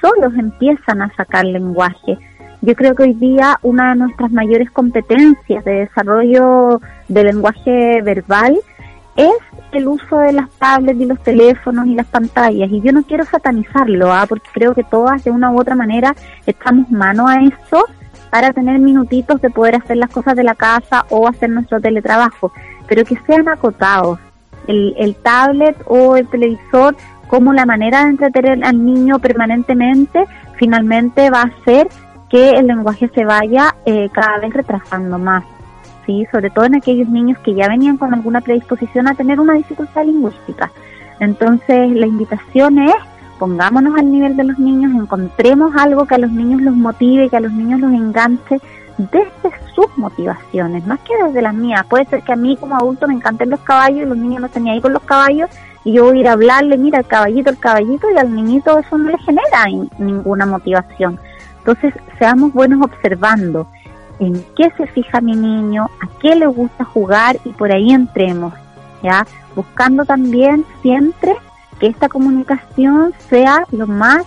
solos 0.00 0.32
empiezan 0.36 1.02
a 1.02 1.14
sacar 1.14 1.44
lenguaje. 1.44 2.18
Yo 2.60 2.74
creo 2.74 2.94
que 2.94 3.02
hoy 3.02 3.14
día 3.14 3.58
una 3.62 3.90
de 3.90 3.96
nuestras 3.96 4.32
mayores 4.32 4.70
competencias 4.70 5.64
de 5.64 5.80
desarrollo 5.80 6.80
de 7.08 7.24
lenguaje 7.24 8.00
verbal 8.02 8.58
es 9.16 9.34
el 9.76 9.88
uso 9.88 10.18
de 10.18 10.32
las 10.32 10.50
tablets 10.50 11.00
y 11.00 11.06
los 11.06 11.22
teléfonos 11.22 11.86
y 11.86 11.94
las 11.94 12.06
pantallas. 12.06 12.70
Y 12.70 12.80
yo 12.80 12.92
no 12.92 13.02
quiero 13.02 13.24
satanizarlo, 13.24 14.12
¿ah? 14.12 14.26
porque 14.28 14.48
creo 14.52 14.74
que 14.74 14.84
todas 14.84 15.24
de 15.24 15.30
una 15.30 15.50
u 15.50 15.60
otra 15.60 15.74
manera 15.74 16.14
estamos 16.46 16.90
mano 16.90 17.28
a 17.28 17.36
eso 17.42 17.86
para 18.30 18.52
tener 18.52 18.78
minutitos 18.80 19.40
de 19.40 19.50
poder 19.50 19.76
hacer 19.76 19.96
las 19.96 20.10
cosas 20.10 20.34
de 20.36 20.44
la 20.44 20.54
casa 20.54 21.06
o 21.10 21.28
hacer 21.28 21.50
nuestro 21.50 21.80
teletrabajo, 21.80 22.52
pero 22.88 23.04
que 23.04 23.16
sean 23.26 23.48
acotados. 23.48 24.18
El, 24.66 24.94
el 24.98 25.14
tablet 25.16 25.76
o 25.86 26.16
el 26.16 26.26
televisor 26.28 26.96
como 27.28 27.52
la 27.52 27.66
manera 27.66 28.04
de 28.04 28.10
entretener 28.10 28.64
al 28.64 28.84
niño 28.84 29.18
permanentemente 29.18 30.24
finalmente 30.56 31.30
va 31.30 31.42
a 31.42 31.52
hacer 31.60 31.88
que 32.30 32.50
el 32.50 32.66
lenguaje 32.66 33.08
se 33.14 33.24
vaya 33.24 33.74
eh, 33.86 34.08
cada 34.12 34.38
vez 34.38 34.52
retrasando 34.52 35.18
más. 35.18 35.44
¿Sí? 36.06 36.26
sobre 36.30 36.50
todo 36.50 36.64
en 36.64 36.76
aquellos 36.76 37.08
niños 37.08 37.38
que 37.40 37.54
ya 37.54 37.68
venían 37.68 37.96
con 37.96 38.12
alguna 38.14 38.40
predisposición 38.40 39.08
a 39.08 39.14
tener 39.14 39.40
una 39.40 39.54
dificultad 39.54 40.04
lingüística. 40.04 40.70
Entonces, 41.20 41.90
la 41.92 42.06
invitación 42.06 42.78
es, 42.78 42.94
pongámonos 43.38 43.98
al 43.98 44.10
nivel 44.10 44.36
de 44.36 44.44
los 44.44 44.58
niños, 44.58 44.92
encontremos 44.92 45.74
algo 45.76 46.06
que 46.06 46.14
a 46.16 46.18
los 46.18 46.30
niños 46.30 46.62
los 46.62 46.74
motive, 46.74 47.28
que 47.28 47.36
a 47.36 47.40
los 47.40 47.52
niños 47.52 47.80
los 47.80 47.92
enganche 47.92 48.60
desde 48.98 49.56
sus 49.74 49.86
motivaciones, 49.96 50.86
más 50.86 51.00
que 51.00 51.14
desde 51.24 51.42
las 51.42 51.54
mías. 51.54 51.84
Puede 51.86 52.04
ser 52.06 52.22
que 52.22 52.32
a 52.32 52.36
mí 52.36 52.56
como 52.56 52.76
adulto 52.76 53.08
me 53.08 53.14
encanten 53.14 53.50
los 53.50 53.60
caballos 53.60 54.02
y 54.02 54.08
los 54.08 54.18
niños 54.18 54.40
no 54.40 54.46
estén 54.46 54.68
ahí 54.68 54.80
con 54.80 54.92
los 54.92 55.02
caballos 55.02 55.50
y 55.84 55.92
yo 55.92 56.04
voy 56.04 56.18
a 56.18 56.20
ir 56.20 56.28
a 56.28 56.32
hablarle, 56.32 56.78
mira, 56.78 56.98
el 56.98 57.06
caballito, 57.06 57.50
el 57.50 57.58
caballito, 57.58 58.10
y 58.10 58.16
al 58.16 58.34
niñito 58.34 58.78
eso 58.78 58.96
no 58.96 59.10
le 59.10 59.18
genera 59.18 59.66
ninguna 59.98 60.46
motivación. 60.46 61.18
Entonces, 61.58 61.94
seamos 62.18 62.52
buenos 62.52 62.82
observando 62.82 63.66
en 64.18 64.44
qué 64.56 64.70
se 64.76 64.86
fija 64.88 65.20
mi 65.20 65.34
niño, 65.34 65.84
a 66.02 66.18
qué 66.20 66.34
le 66.34 66.46
gusta 66.46 66.84
jugar 66.84 67.36
y 67.44 67.50
por 67.50 67.72
ahí 67.72 67.92
entremos, 67.92 68.54
¿ya? 69.02 69.26
Buscando 69.54 70.04
también 70.04 70.64
siempre 70.82 71.34
que 71.78 71.86
esta 71.88 72.08
comunicación 72.08 73.12
sea 73.28 73.66
lo 73.72 73.86
más 73.86 74.24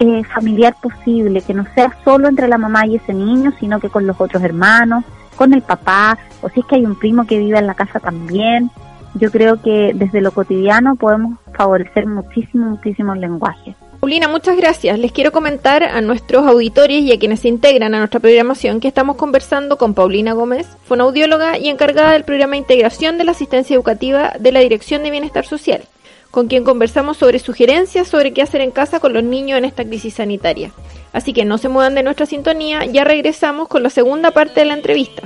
eh, 0.00 0.22
familiar 0.24 0.76
posible, 0.80 1.42
que 1.42 1.54
no 1.54 1.64
sea 1.74 1.96
solo 2.04 2.28
entre 2.28 2.48
la 2.48 2.58
mamá 2.58 2.86
y 2.86 2.96
ese 2.96 3.14
niño, 3.14 3.52
sino 3.58 3.80
que 3.80 3.88
con 3.88 4.06
los 4.06 4.20
otros 4.20 4.42
hermanos, 4.42 5.04
con 5.36 5.54
el 5.54 5.62
papá, 5.62 6.18
o 6.42 6.48
si 6.48 6.60
es 6.60 6.66
que 6.66 6.76
hay 6.76 6.84
un 6.84 6.96
primo 6.96 7.26
que 7.26 7.38
vive 7.38 7.58
en 7.58 7.66
la 7.66 7.74
casa 7.74 8.00
también. 8.00 8.70
Yo 9.14 9.30
creo 9.30 9.60
que 9.62 9.92
desde 9.94 10.20
lo 10.20 10.32
cotidiano 10.32 10.96
podemos 10.96 11.38
favorecer 11.54 12.06
muchísimo, 12.06 12.70
muchísimo 12.70 13.14
el 13.14 13.20
lenguaje. 13.20 13.74
Paulina, 14.00 14.28
muchas 14.28 14.56
gracias. 14.56 14.96
Les 14.96 15.10
quiero 15.10 15.32
comentar 15.32 15.82
a 15.82 16.00
nuestros 16.00 16.46
auditores 16.46 17.02
y 17.02 17.12
a 17.12 17.18
quienes 17.18 17.40
se 17.40 17.48
integran 17.48 17.94
a 17.94 17.98
nuestra 17.98 18.20
programación 18.20 18.78
que 18.78 18.86
estamos 18.86 19.16
conversando 19.16 19.76
con 19.76 19.94
Paulina 19.94 20.34
Gómez, 20.34 20.68
fonoaudióloga 20.84 21.58
y 21.58 21.68
encargada 21.68 22.12
del 22.12 22.22
programa 22.22 22.52
de 22.52 22.58
integración 22.58 23.18
de 23.18 23.24
la 23.24 23.32
asistencia 23.32 23.74
educativa 23.74 24.34
de 24.38 24.52
la 24.52 24.60
Dirección 24.60 25.02
de 25.02 25.10
Bienestar 25.10 25.44
Social, 25.44 25.82
con 26.30 26.46
quien 26.46 26.62
conversamos 26.62 27.16
sobre 27.16 27.40
sugerencias 27.40 28.06
sobre 28.06 28.32
qué 28.32 28.42
hacer 28.42 28.60
en 28.60 28.70
casa 28.70 29.00
con 29.00 29.12
los 29.12 29.24
niños 29.24 29.58
en 29.58 29.64
esta 29.64 29.84
crisis 29.84 30.14
sanitaria. 30.14 30.70
Así 31.12 31.32
que 31.32 31.44
no 31.44 31.58
se 31.58 31.68
muevan 31.68 31.96
de 31.96 32.04
nuestra 32.04 32.26
sintonía, 32.26 32.84
ya 32.84 33.02
regresamos 33.02 33.66
con 33.66 33.82
la 33.82 33.90
segunda 33.90 34.30
parte 34.30 34.60
de 34.60 34.66
la 34.66 34.74
entrevista. 34.74 35.24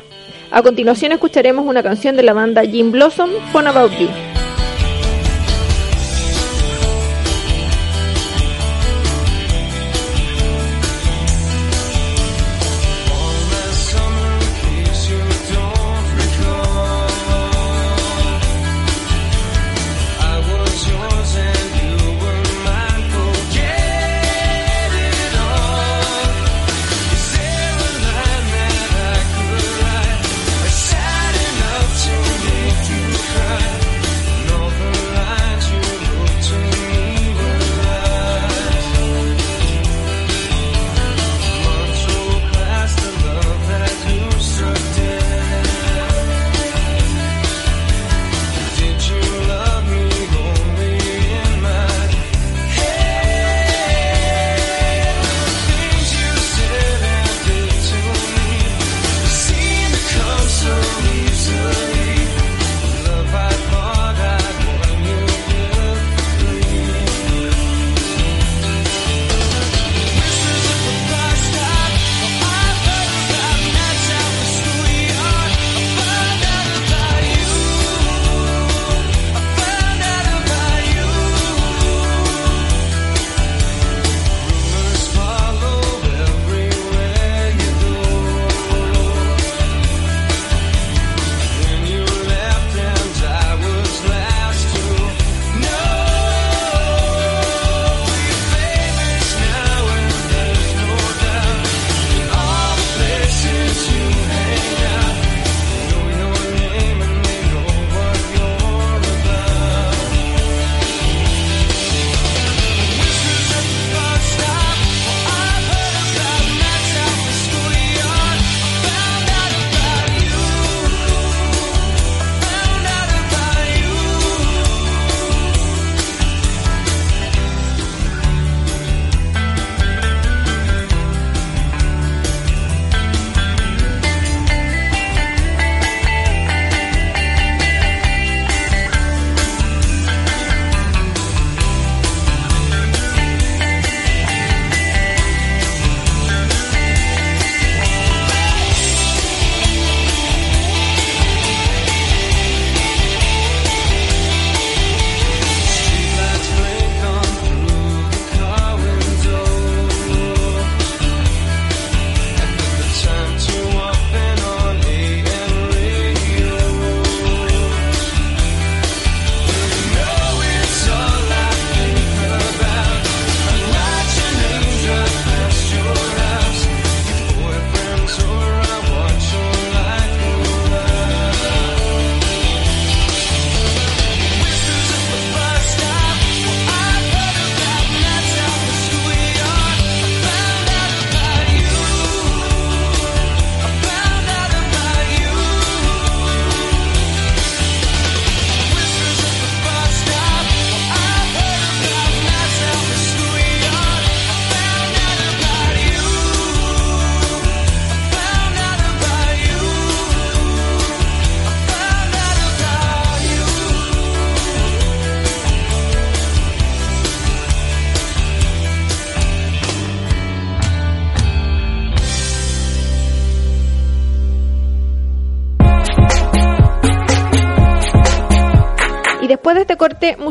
A 0.51 0.63
continuación 0.63 1.13
escucharemos 1.13 1.67
una 1.67 1.83
canción 1.83 2.17
de 2.17 2.23
la 2.23 2.33
banda 2.33 2.63
Jim 2.63 2.91
Blossom, 2.91 3.31
Phone 3.53 3.67
About 3.67 3.93
You. 3.99 4.32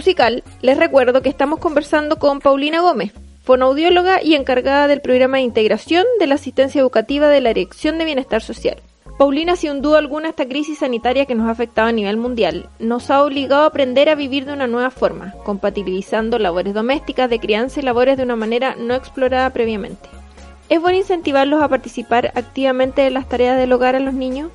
Musical, 0.01 0.43
les 0.63 0.77
recuerdo 0.77 1.21
que 1.21 1.29
estamos 1.29 1.59
conversando 1.59 2.17
con 2.17 2.39
Paulina 2.39 2.81
Gómez, 2.81 3.13
fonoaudióloga 3.43 4.23
y 4.23 4.33
encargada 4.33 4.87
del 4.87 4.99
programa 4.99 5.37
de 5.37 5.43
integración 5.43 6.07
de 6.19 6.25
la 6.25 6.33
asistencia 6.33 6.81
educativa 6.81 7.27
de 7.27 7.39
la 7.39 7.53
Dirección 7.53 7.99
de 7.99 8.05
Bienestar 8.05 8.41
Social. 8.41 8.81
Paulina, 9.19 9.55
sin 9.55 9.83
duda 9.83 9.99
alguna, 9.99 10.29
esta 10.29 10.47
crisis 10.47 10.79
sanitaria 10.79 11.27
que 11.27 11.35
nos 11.35 11.47
ha 11.47 11.51
afectado 11.51 11.87
a 11.87 11.91
nivel 11.91 12.17
mundial 12.17 12.67
nos 12.79 13.11
ha 13.11 13.23
obligado 13.23 13.61
a 13.61 13.67
aprender 13.67 14.09
a 14.09 14.15
vivir 14.15 14.47
de 14.47 14.53
una 14.53 14.65
nueva 14.65 14.89
forma, 14.89 15.35
compatibilizando 15.43 16.39
labores 16.39 16.73
domésticas 16.73 17.29
de 17.29 17.39
crianza 17.39 17.79
y 17.79 17.83
labores 17.83 18.17
de 18.17 18.23
una 18.23 18.35
manera 18.35 18.75
no 18.79 18.95
explorada 18.95 19.51
previamente. 19.51 20.09
¿Es 20.67 20.81
bueno 20.81 20.97
incentivarlos 20.97 21.61
a 21.61 21.67
participar 21.67 22.31
activamente 22.33 23.05
en 23.05 23.13
las 23.13 23.29
tareas 23.29 23.55
del 23.55 23.71
hogar 23.71 23.95
a 23.95 23.99
los 23.99 24.15
niños? 24.15 24.49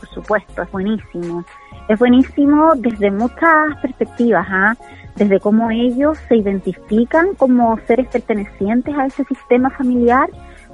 Por 0.00 0.08
supuesto, 0.08 0.62
es 0.62 0.72
buenísimo 0.72 1.44
es 1.88 1.98
buenísimo 1.98 2.74
desde 2.76 3.10
muchas 3.10 3.76
perspectivas, 3.80 4.46
¿ah? 4.50 4.74
desde 5.16 5.40
cómo 5.40 5.70
ellos 5.70 6.18
se 6.28 6.36
identifican 6.36 7.34
como 7.36 7.78
seres 7.86 8.08
pertenecientes 8.08 8.94
a 8.96 9.06
ese 9.06 9.24
sistema 9.24 9.70
familiar, 9.70 10.28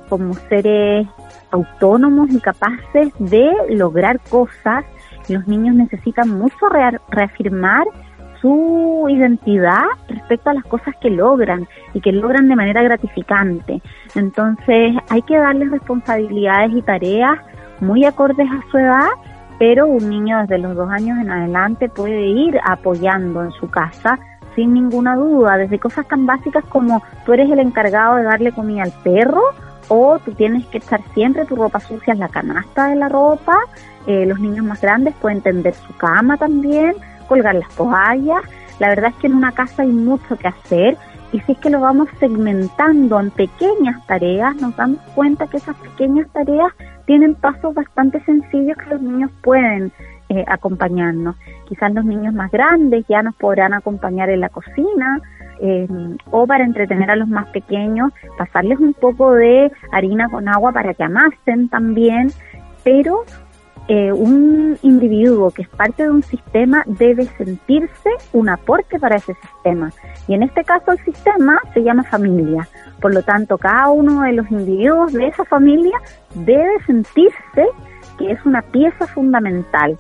como 0.09 0.35
seres 0.35 1.07
autónomos 1.51 2.31
y 2.31 2.40
capaces 2.40 3.12
de 3.18 3.53
lograr 3.70 4.20
cosas. 4.31 4.85
Los 5.29 5.46
niños 5.46 5.75
necesitan 5.77 6.31
mucho 6.31 6.68
reafirmar 7.09 7.85
su 8.40 9.07
identidad 9.09 9.85
respecto 10.09 10.51
a 10.51 10.55
las 10.55 10.64
cosas 10.64 10.94
que 11.01 11.11
logran 11.11 11.68
y 11.94 12.01
que 12.01 12.11
logran 12.11 12.48
de 12.48 12.57
manera 12.57 12.83
gratificante. 12.83 13.81
Entonces 14.16 14.96
hay 15.11 15.22
que 15.22 15.38
darles 15.38 15.70
responsabilidades 15.70 16.72
y 16.72 16.83
tareas 16.83 17.38
muy 17.81 18.05
acordes 18.05 18.48
a 18.51 18.70
su 18.70 18.79
edad 18.79 19.11
pero 19.62 19.87
un 19.87 20.11
niño 20.11 20.40
desde 20.40 20.59
los 20.59 20.75
dos 20.75 20.90
años 20.90 21.20
en 21.20 21.31
adelante 21.31 21.88
puede 21.88 22.27
ir 22.27 22.59
apoyando 22.64 23.44
en 23.44 23.53
su 23.53 23.70
casa 23.70 24.18
sin 24.57 24.75
ninguna 24.75 25.14
duda, 25.14 25.57
desde 25.57 25.79
cosas 25.79 26.05
tan 26.09 26.27
básicas 26.27 26.64
como 26.64 27.01
tú 27.25 27.33
eres 27.33 27.48
el 27.48 27.61
encargado 27.61 28.16
de 28.16 28.25
darle 28.25 28.51
comida 28.51 28.83
al 28.83 28.92
perro 29.05 29.40
o 29.87 30.18
tú 30.18 30.33
tienes 30.33 30.66
que 30.66 30.79
echar 30.79 31.01
siempre 31.14 31.44
tu 31.44 31.55
ropa 31.55 31.79
sucia 31.79 32.12
en 32.12 32.18
la 32.18 32.29
canasta 32.29 32.88
de 32.88 32.96
la 32.96 33.09
ropa, 33.09 33.57
eh, 34.09 34.27
los 34.27 34.40
niños 34.40 34.66
más 34.66 34.81
grandes 34.81 35.14
pueden 35.20 35.42
tender 35.42 35.75
su 35.75 35.96
cama 35.96 36.37
también, 36.37 36.96
colgar 37.29 37.55
las 37.55 37.72
toallas, 37.77 38.42
la 38.81 38.88
verdad 38.88 39.11
es 39.11 39.16
que 39.18 39.29
en 39.29 39.37
una 39.37 39.53
casa 39.53 39.83
hay 39.83 39.92
mucho 39.92 40.37
que 40.38 40.48
hacer 40.48 40.98
y 41.33 41.40
si 41.40 41.53
es 41.53 41.59
que 41.59 41.71
lo 41.71 41.81
vamos 41.81 42.09
segmentando 42.21 43.18
en 43.18 43.31
pequeñas 43.31 44.07
tareas, 44.07 44.55
nos 44.57 44.77
damos 44.77 45.01
cuenta 45.14 45.47
que 45.47 45.57
esas 45.57 45.77
pequeñas 45.77 46.29
tareas 46.33 46.73
tienen 47.07 47.35
pasos 47.35 47.75
bastante 47.75 48.23
sencillos 48.25 48.77
que 48.77 48.90
los 48.90 49.01
niños 49.01 49.31
pueden 49.42 49.90
eh, 50.29 50.45
acompañarnos. 50.47 51.37
Quizás 51.68 51.92
los 51.95 52.05
niños 52.05 52.35
más 52.35 52.51
grandes 52.51 53.07
ya 53.09 53.23
nos 53.23 53.35
podrán 53.37 53.73
acompañar 53.73 54.29
en 54.29 54.40
la 54.40 54.51
cocina 54.51 55.21
eh, 55.61 55.88
o 56.31 56.47
para 56.47 56.64
entretener 56.64 57.11
a 57.11 57.16
los 57.16 57.29
más 57.29 57.47
pequeños, 57.49 58.12
pasarles 58.37 58.79
un 58.79 58.92
poco 58.92 59.33
de 59.33 59.73
harina 59.90 60.29
con 60.29 60.49
agua 60.49 60.73
para 60.73 60.92
que 60.92 61.03
amasen 61.03 61.68
también, 61.68 62.31
pero 62.85 63.25
eh, 63.88 64.12
un 64.12 64.78
individuo 64.82 65.50
que 65.50 65.62
es 65.62 65.68
parte 65.68 66.04
de 66.04 66.11
un 66.11 66.22
sistema 66.22 66.85
debe 66.87 67.26
sentirse 67.37 68.11
un 68.32 68.48
aporte 68.48 68.98
para 68.98 69.16
ese 69.16 69.35
sistema. 69.35 69.90
Y 70.28 70.35
en 70.35 70.44
este 70.44 70.62
caso 70.62 70.92
el 70.92 71.04
sistema 71.04 71.58
se 71.74 71.82
llama 71.82 72.04
familia. 72.04 72.68
Por 73.00 73.12
lo 73.12 73.22
tanto, 73.22 73.58
cada 73.58 73.90
uno 73.90 74.22
de 74.22 74.35
los 74.35 74.50
individuos 74.50 75.12
de 75.12 75.26
esa 75.26 75.44
familia 75.44 75.98
debe 76.35 76.80
sentirse 76.87 77.66
que 78.18 78.30
es 78.30 78.44
una 78.46 78.62
pieza 78.62 79.06
fundamental. 79.08 79.96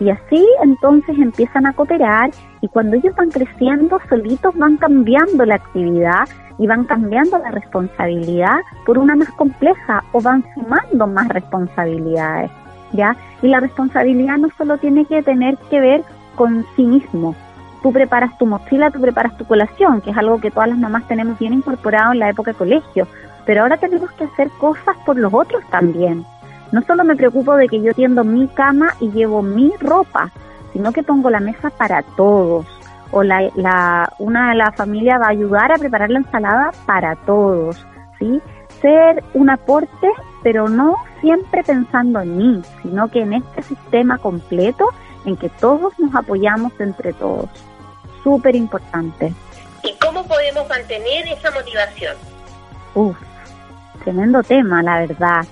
Y 0.00 0.08
así 0.08 0.46
entonces 0.62 1.18
empiezan 1.18 1.66
a 1.66 1.74
cooperar 1.74 2.30
y 2.62 2.68
cuando 2.68 2.96
ellos 2.96 3.14
van 3.16 3.30
creciendo, 3.30 4.00
solitos 4.08 4.56
van 4.56 4.78
cambiando 4.78 5.44
la 5.44 5.56
actividad 5.56 6.26
y 6.58 6.66
van 6.66 6.84
cambiando 6.84 7.36
la 7.36 7.50
responsabilidad 7.50 8.60
por 8.86 8.96
una 8.96 9.14
más 9.14 9.30
compleja 9.32 10.02
o 10.12 10.22
van 10.22 10.42
sumando 10.54 11.06
más 11.06 11.28
responsabilidades. 11.28 12.50
¿Ya? 12.92 13.16
Y 13.42 13.48
la 13.48 13.60
responsabilidad 13.60 14.38
no 14.38 14.48
solo 14.56 14.78
tiene 14.78 15.04
que 15.04 15.22
tener 15.22 15.56
que 15.70 15.80
ver 15.80 16.04
con 16.36 16.64
sí 16.76 16.84
mismo. 16.84 17.34
Tú 17.82 17.92
preparas 17.92 18.36
tu 18.38 18.46
mochila, 18.46 18.90
tú 18.90 19.00
preparas 19.00 19.36
tu 19.36 19.44
colación, 19.44 20.00
que 20.00 20.10
es 20.10 20.16
algo 20.16 20.40
que 20.40 20.50
todas 20.50 20.68
las 20.68 20.78
mamás 20.78 21.06
tenemos 21.08 21.38
bien 21.38 21.54
incorporado 21.54 22.12
en 22.12 22.18
la 22.18 22.28
época 22.28 22.52
de 22.52 22.58
colegio, 22.58 23.06
pero 23.46 23.62
ahora 23.62 23.78
tenemos 23.78 24.10
que 24.12 24.24
hacer 24.24 24.50
cosas 24.58 24.96
por 25.06 25.16
los 25.16 25.32
otros 25.32 25.62
también. 25.70 26.24
No 26.72 26.82
solo 26.82 27.04
me 27.04 27.16
preocupo 27.16 27.56
de 27.56 27.68
que 27.68 27.80
yo 27.80 27.94
tiendo 27.94 28.22
mi 28.22 28.46
cama 28.48 28.94
y 29.00 29.10
llevo 29.10 29.42
mi 29.42 29.72
ropa, 29.80 30.30
sino 30.72 30.92
que 30.92 31.02
pongo 31.02 31.30
la 31.30 31.40
mesa 31.40 31.70
para 31.70 32.02
todos. 32.02 32.66
O 33.12 33.24
la, 33.24 33.50
la, 33.56 34.12
una 34.18 34.50
de 34.50 34.56
la 34.56 34.70
familia 34.72 35.18
va 35.18 35.26
a 35.26 35.30
ayudar 35.30 35.72
a 35.72 35.78
preparar 35.78 36.10
la 36.10 36.20
ensalada 36.20 36.70
para 36.86 37.16
todos, 37.16 37.84
¿sí? 38.18 38.40
Ser 38.80 39.24
un 39.34 39.50
aporte 39.50 40.06
pero 40.42 40.68
no 40.68 40.96
siempre 41.20 41.62
pensando 41.64 42.20
en 42.20 42.36
mí, 42.36 42.62
sino 42.82 43.08
que 43.08 43.20
en 43.20 43.34
este 43.34 43.62
sistema 43.62 44.18
completo 44.18 44.88
en 45.24 45.36
que 45.36 45.48
todos 45.48 45.98
nos 45.98 46.14
apoyamos 46.14 46.72
entre 46.80 47.12
todos. 47.12 47.48
Súper 48.22 48.56
importante. 48.56 49.32
¿Y 49.82 49.94
cómo 49.98 50.26
podemos 50.26 50.68
mantener 50.68 51.26
esa 51.28 51.50
motivación? 51.50 52.16
Uf, 52.94 53.16
tremendo 54.04 54.42
tema, 54.42 54.82
la 54.82 55.00
verdad. 55.00 55.46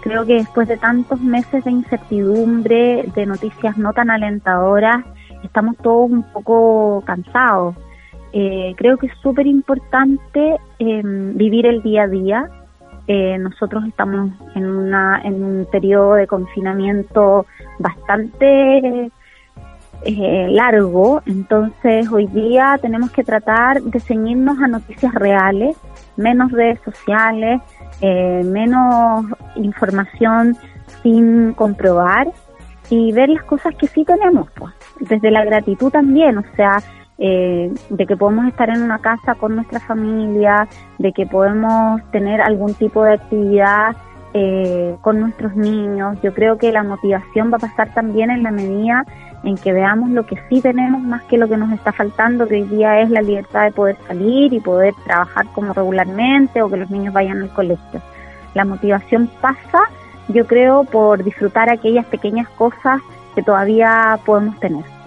Creo 0.00 0.24
que 0.24 0.34
después 0.34 0.68
de 0.68 0.76
tantos 0.76 1.20
meses 1.20 1.64
de 1.64 1.70
incertidumbre, 1.70 3.04
de 3.14 3.26
noticias 3.26 3.76
no 3.76 3.92
tan 3.92 4.10
alentadoras, 4.10 5.04
estamos 5.42 5.76
todos 5.78 6.10
un 6.10 6.22
poco 6.22 7.02
cansados. 7.04 7.74
Eh, 8.32 8.74
creo 8.76 8.98
que 8.98 9.06
es 9.06 9.12
súper 9.22 9.46
importante 9.46 10.56
em, 10.78 11.36
vivir 11.36 11.66
el 11.66 11.82
día 11.82 12.02
a 12.02 12.08
día, 12.08 12.50
eh, 13.08 13.38
nosotros 13.38 13.84
estamos 13.86 14.30
en, 14.54 14.66
una, 14.66 15.22
en 15.24 15.42
un 15.42 15.66
periodo 15.72 16.14
de 16.14 16.26
confinamiento 16.26 17.46
bastante 17.78 19.10
eh, 20.04 20.48
largo, 20.50 21.22
entonces 21.24 22.06
hoy 22.12 22.26
día 22.26 22.78
tenemos 22.82 23.10
que 23.10 23.24
tratar 23.24 23.80
de 23.80 23.98
ceñirnos 23.98 24.60
a 24.60 24.68
noticias 24.68 25.14
reales, 25.14 25.74
menos 26.18 26.52
redes 26.52 26.80
sociales, 26.84 27.62
eh, 28.02 28.42
menos 28.44 29.24
información 29.56 30.58
sin 31.02 31.54
comprobar 31.54 32.28
y 32.90 33.12
ver 33.12 33.30
las 33.30 33.42
cosas 33.44 33.74
que 33.76 33.86
sí 33.86 34.04
tenemos, 34.04 34.50
pues, 34.50 34.74
desde 35.00 35.30
la 35.30 35.46
gratitud 35.46 35.90
también, 35.90 36.36
o 36.36 36.44
sea, 36.56 36.82
eh, 37.18 37.72
de 37.90 38.06
que 38.06 38.16
podemos 38.16 38.46
estar 38.46 38.70
en 38.70 38.82
una 38.82 39.00
casa 39.00 39.34
con 39.34 39.56
nuestra 39.56 39.80
familia, 39.80 40.68
de 40.98 41.12
que 41.12 41.26
podemos 41.26 42.00
tener 42.12 42.40
algún 42.40 42.74
tipo 42.74 43.02
de 43.02 43.14
actividad 43.14 43.96
eh, 44.34 44.96
con 45.00 45.20
nuestros 45.20 45.56
niños. 45.56 46.18
Yo 46.22 46.32
creo 46.32 46.58
que 46.58 46.70
la 46.70 46.84
motivación 46.84 47.50
va 47.52 47.56
a 47.56 47.60
pasar 47.60 47.92
también 47.92 48.30
en 48.30 48.42
la 48.42 48.50
medida 48.50 49.04
en 49.42 49.56
que 49.56 49.72
veamos 49.72 50.10
lo 50.10 50.26
que 50.26 50.36
sí 50.48 50.60
tenemos 50.60 51.00
más 51.02 51.22
que 51.24 51.38
lo 51.38 51.48
que 51.48 51.56
nos 51.56 51.72
está 51.72 51.92
faltando, 51.92 52.46
que 52.46 52.56
hoy 52.56 52.64
día 52.64 53.00
es 53.00 53.10
la 53.10 53.22
libertad 53.22 53.64
de 53.64 53.72
poder 53.72 53.96
salir 54.06 54.52
y 54.52 54.60
poder 54.60 54.94
trabajar 55.04 55.46
como 55.54 55.72
regularmente 55.72 56.62
o 56.62 56.68
que 56.68 56.76
los 56.76 56.90
niños 56.90 57.14
vayan 57.14 57.42
al 57.42 57.50
colegio. 57.50 58.00
La 58.54 58.64
motivación 58.64 59.30
pasa, 59.40 59.80
yo 60.28 60.46
creo, 60.46 60.84
por 60.84 61.24
disfrutar 61.24 61.70
aquellas 61.70 62.06
pequeñas 62.06 62.48
cosas 62.50 63.00
que 63.34 63.42
todavía 63.42 64.18
podemos 64.24 64.58
tener. 64.60 64.97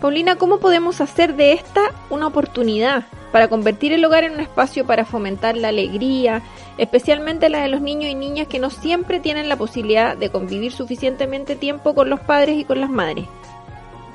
Paulina, 0.00 0.36
¿cómo 0.36 0.58
podemos 0.58 1.00
hacer 1.00 1.36
de 1.36 1.52
esta 1.52 1.80
una 2.10 2.26
oportunidad 2.26 3.04
para 3.32 3.48
convertir 3.48 3.92
el 3.92 4.04
hogar 4.04 4.24
en 4.24 4.32
un 4.32 4.40
espacio 4.40 4.86
para 4.86 5.04
fomentar 5.04 5.56
la 5.56 5.68
alegría, 5.68 6.42
especialmente 6.78 7.48
la 7.48 7.62
de 7.62 7.68
los 7.68 7.80
niños 7.80 8.10
y 8.10 8.14
niñas 8.14 8.46
que 8.46 8.58
no 8.58 8.70
siempre 8.70 9.20
tienen 9.20 9.48
la 9.48 9.56
posibilidad 9.56 10.16
de 10.16 10.30
convivir 10.30 10.72
suficientemente 10.72 11.56
tiempo 11.56 11.94
con 11.94 12.10
los 12.10 12.20
padres 12.20 12.56
y 12.56 12.64
con 12.64 12.80
las 12.80 12.90
madres? 12.90 13.26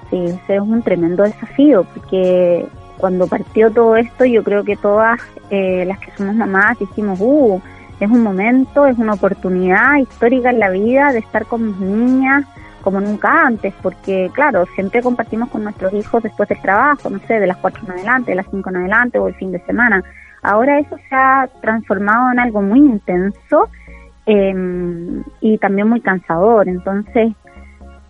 Sí, 0.10 0.18
ese 0.18 0.56
es 0.56 0.62
un 0.62 0.84
tremendo 0.84 1.24
desafío, 1.24 1.84
porque 1.84 2.68
cuando 2.98 3.28
partió 3.28 3.72
todo 3.72 3.96
esto, 3.96 4.26
yo 4.26 4.44
creo 4.44 4.64
que 4.64 4.76
todas 4.76 5.20
eh, 5.50 5.84
las 5.86 6.00
que 6.00 6.12
somos 6.16 6.36
mamás 6.36 6.78
dijimos, 6.78 7.20
uh, 7.20 7.60
es 8.00 8.10
un 8.10 8.22
momento, 8.22 8.86
es 8.86 8.98
una 8.98 9.14
oportunidad 9.14 9.98
histórica 9.98 10.50
en 10.52 10.60
la 10.60 10.70
vida 10.70 11.12
de 11.12 11.20
estar 11.20 11.46
con 11.46 11.68
mis 11.68 11.78
niñas, 11.78 12.46
como 12.82 13.00
nunca 13.00 13.46
antes, 13.46 13.74
porque 13.82 14.30
claro, 14.34 14.66
siempre 14.76 15.02
compartimos 15.02 15.50
con 15.50 15.64
nuestros 15.64 15.94
hijos 15.94 16.24
después 16.24 16.50
del 16.50 16.62
trabajo, 16.62 17.10
no 17.10 17.20
sé, 17.20 17.40
de 17.40 17.48
las 17.48 17.58
4 17.58 17.84
en 17.86 17.92
adelante, 17.92 18.32
de 18.32 18.36
las 18.36 18.48
5 18.50 18.70
en 18.70 18.76
adelante 18.78 19.20
o 19.20 19.28
el 19.28 19.36
fin 19.36 19.52
de 19.52 19.60
semana. 19.66 20.04
Ahora 20.42 20.80
eso 20.80 20.98
se 21.10 21.16
ha 21.16 21.48
transformado 21.62 22.32
en 22.32 22.40
algo 22.40 22.62
muy 22.62 22.80
intenso 22.80 23.70
em, 24.26 25.24
y 25.40 25.58
también 25.60 25.88
muy 25.88 26.02
cansador. 26.02 26.68
Entonces, 26.68 27.34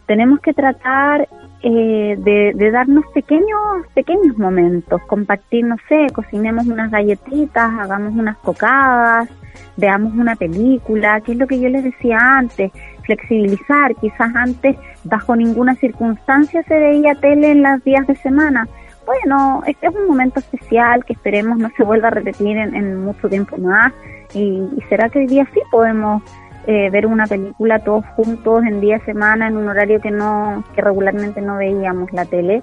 tenemos 0.05 0.39
que 0.39 0.53
tratar 0.53 1.27
eh, 1.61 2.15
de, 2.17 2.53
de, 2.55 2.71
darnos 2.71 3.05
pequeños, 3.13 3.85
pequeños 3.93 4.37
momentos, 4.37 5.01
compartir, 5.03 5.65
no 5.65 5.75
sé, 5.87 6.07
cocinemos 6.13 6.65
unas 6.67 6.89
galletitas, 6.89 7.69
hagamos 7.79 8.13
unas 8.13 8.37
cocadas, 8.37 9.29
veamos 9.77 10.13
una 10.13 10.35
película, 10.35 11.21
que 11.21 11.33
es 11.33 11.37
lo 11.37 11.47
que 11.47 11.59
yo 11.59 11.69
les 11.69 11.83
decía 11.83 12.17
antes, 12.19 12.71
flexibilizar. 13.11 13.95
Quizás 13.95 14.35
antes, 14.35 14.75
bajo 15.03 15.35
ninguna 15.35 15.75
circunstancia, 15.75 16.63
se 16.63 16.79
veía 16.79 17.15
tele 17.15 17.51
en 17.51 17.63
los 17.63 17.83
días 17.83 18.07
de 18.07 18.15
semana. 18.15 18.67
Bueno, 19.05 19.63
este 19.65 19.87
es 19.87 19.95
un 19.95 20.07
momento 20.07 20.39
especial 20.39 21.03
que 21.03 21.13
esperemos 21.13 21.57
no 21.57 21.69
se 21.75 21.83
vuelva 21.83 22.07
a 22.07 22.11
repetir 22.11 22.57
en, 22.57 23.03
mucho 23.03 23.27
tiempo 23.27 23.57
más. 23.57 23.91
Y, 24.33 24.67
será 24.89 25.09
que 25.09 25.19
hoy 25.19 25.27
día 25.27 25.47
sí 25.53 25.59
podemos 25.69 26.23
eh, 26.67 26.89
ver 26.91 27.07
una 27.07 27.25
película 27.25 27.79
todos 27.79 28.05
juntos 28.15 28.63
en 28.63 28.79
día 28.79 28.99
de 28.99 29.05
semana 29.05 29.47
en 29.47 29.57
un 29.57 29.67
horario 29.67 29.99
que 29.99 30.11
no 30.11 30.63
que 30.75 30.81
regularmente 30.81 31.41
no 31.41 31.57
veíamos 31.57 32.13
la 32.13 32.25
tele 32.25 32.61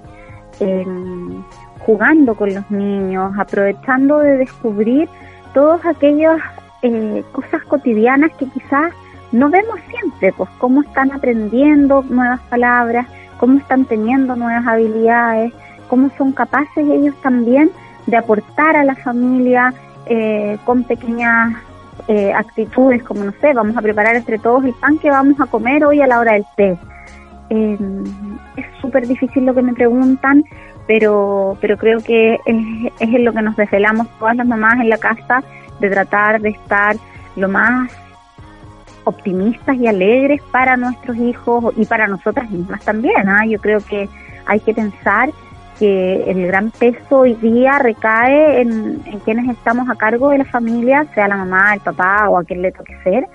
jugando 1.79 2.35
con 2.35 2.53
los 2.53 2.69
niños 2.71 3.33
aprovechando 3.37 4.19
de 4.19 4.37
descubrir 4.37 5.09
todas 5.53 5.85
aquellas 5.85 6.37
eh, 6.81 7.23
cosas 7.33 7.61
cotidianas 7.65 8.31
que 8.37 8.45
quizás 8.45 8.93
no 9.31 9.49
vemos 9.49 9.79
siempre, 9.89 10.33
pues 10.33 10.49
cómo 10.57 10.81
están 10.81 11.11
aprendiendo 11.11 12.03
nuevas 12.03 12.39
palabras, 12.49 13.07
cómo 13.37 13.57
están 13.57 13.85
teniendo 13.85 14.35
nuevas 14.35 14.65
habilidades, 14.65 15.53
cómo 15.87 16.09
son 16.17 16.31
capaces 16.31 16.87
ellos 16.87 17.15
también 17.21 17.71
de 18.07 18.17
aportar 18.17 18.75
a 18.75 18.83
la 18.83 18.95
familia 18.95 19.73
eh, 20.05 20.57
con 20.65 20.83
pequeñas 20.83 21.55
eh, 22.07 22.33
actitudes, 22.33 23.03
como 23.03 23.23
no 23.23 23.33
sé, 23.39 23.53
vamos 23.53 23.77
a 23.77 23.81
preparar 23.81 24.15
entre 24.15 24.39
todos 24.39 24.65
el 24.65 24.73
pan 24.73 24.97
que 24.97 25.11
vamos 25.11 25.39
a 25.39 25.45
comer 25.45 25.85
hoy 25.85 26.01
a 26.01 26.07
la 26.07 26.19
hora 26.19 26.33
del 26.33 26.45
té. 26.55 26.77
Em, 27.49 28.03
es 28.55 28.65
súper 28.81 29.07
difícil 29.07 29.45
lo 29.45 29.53
que 29.53 29.61
me 29.61 29.73
preguntan, 29.73 30.43
pero, 30.87 31.57
pero 31.61 31.77
creo 31.77 31.99
que 31.99 32.39
es, 32.45 32.91
es 32.99 33.09
en 33.09 33.25
lo 33.25 33.33
que 33.33 33.41
nos 33.41 33.55
desvelamos 33.55 34.07
todas 34.17 34.35
las 34.35 34.47
mamás 34.47 34.79
en 34.79 34.89
la 34.89 34.97
casa, 34.97 35.43
de 35.79 35.89
tratar 35.89 36.41
de 36.41 36.49
estar 36.49 36.95
lo 37.35 37.47
más 37.47 37.91
optimistas 39.03 39.75
y 39.77 39.87
alegres 39.87 40.41
para 40.51 40.77
nuestros 40.77 41.17
hijos 41.17 41.73
y 41.77 41.85
para 41.85 42.07
nosotras 42.07 42.49
mismas 42.49 42.83
también. 42.83 43.27
¿ah? 43.27 43.45
Yo 43.45 43.59
creo 43.59 43.79
que 43.79 44.09
hay 44.45 44.59
que 44.59 44.73
pensar 44.73 45.29
que 45.79 46.29
el 46.29 46.45
gran 46.45 46.71
peso 46.71 47.19
hoy 47.19 47.35
día 47.35 47.79
recae 47.79 48.61
en, 48.61 49.01
quienes 49.23 49.49
estamos 49.49 49.89
a 49.89 49.95
cargo 49.95 50.29
de 50.29 50.39
la 50.39 50.45
familia, 50.45 51.05
sea 51.15 51.29
la 51.29 51.37
mamá, 51.37 51.73
el 51.73 51.79
papá 51.79 52.29
o 52.29 52.37
a 52.37 52.43
quien 52.43 52.61
le 52.61 52.73
toque 52.73 52.93
ser, 53.03 53.25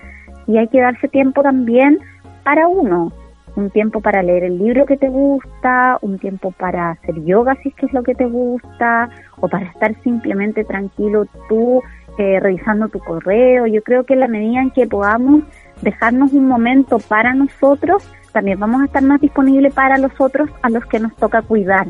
y 0.47 0.59
hay 0.59 0.69
que 0.69 0.81
darse 0.81 1.09
tiempo 1.09 1.43
también 1.43 1.99
para 2.43 2.69
uno, 2.69 3.13
un 3.57 3.71
tiempo 3.71 4.01
para 4.01 4.23
leer 4.23 4.45
el 4.45 4.59
libro 4.59 4.85
que 4.85 4.99
te 4.99 5.09
gusta, 5.09 5.99
un 6.03 6.19
tiempo 6.19 6.51
para 6.51 6.91
hacer 6.91 7.25
yoga 7.25 7.57
si 7.63 7.71
es 7.71 7.75
que 7.77 7.87
es 7.87 7.93
lo 7.95 8.03
que 8.03 8.15
te 8.15 8.27
gusta, 8.27 9.09
o 9.41 9.49
para 9.49 9.67
estar 9.67 9.95
simplemente 10.03 10.65
tranquilo 10.65 11.27
tú 11.49 11.83
eh, 12.19 12.39
revisando 12.41 12.89
tu 12.89 12.99
correo. 13.01 13.67
Yo 13.67 13.83
creo 13.83 14.05
que 14.05 14.15
en 14.15 14.21
la 14.21 14.29
medida 14.29 14.61
en 14.61 14.71
que 14.71 14.87
podamos 14.87 15.43
dejarnos 15.83 16.33
un 16.33 16.47
momento 16.49 16.99
para 16.99 17.35
nosotros, 17.35 18.09
también 18.33 18.59
vamos 18.59 18.83
a 18.83 18.87
estar 18.87 19.03
más 19.03 19.21
disponibles 19.21 19.75
para 19.75 19.99
los 19.99 20.13
otros 20.19 20.51
a 20.63 20.71
los 20.71 20.85
que 20.87 21.01
nos 21.01 21.15
toca 21.17 21.43
cuidar. 21.43 21.87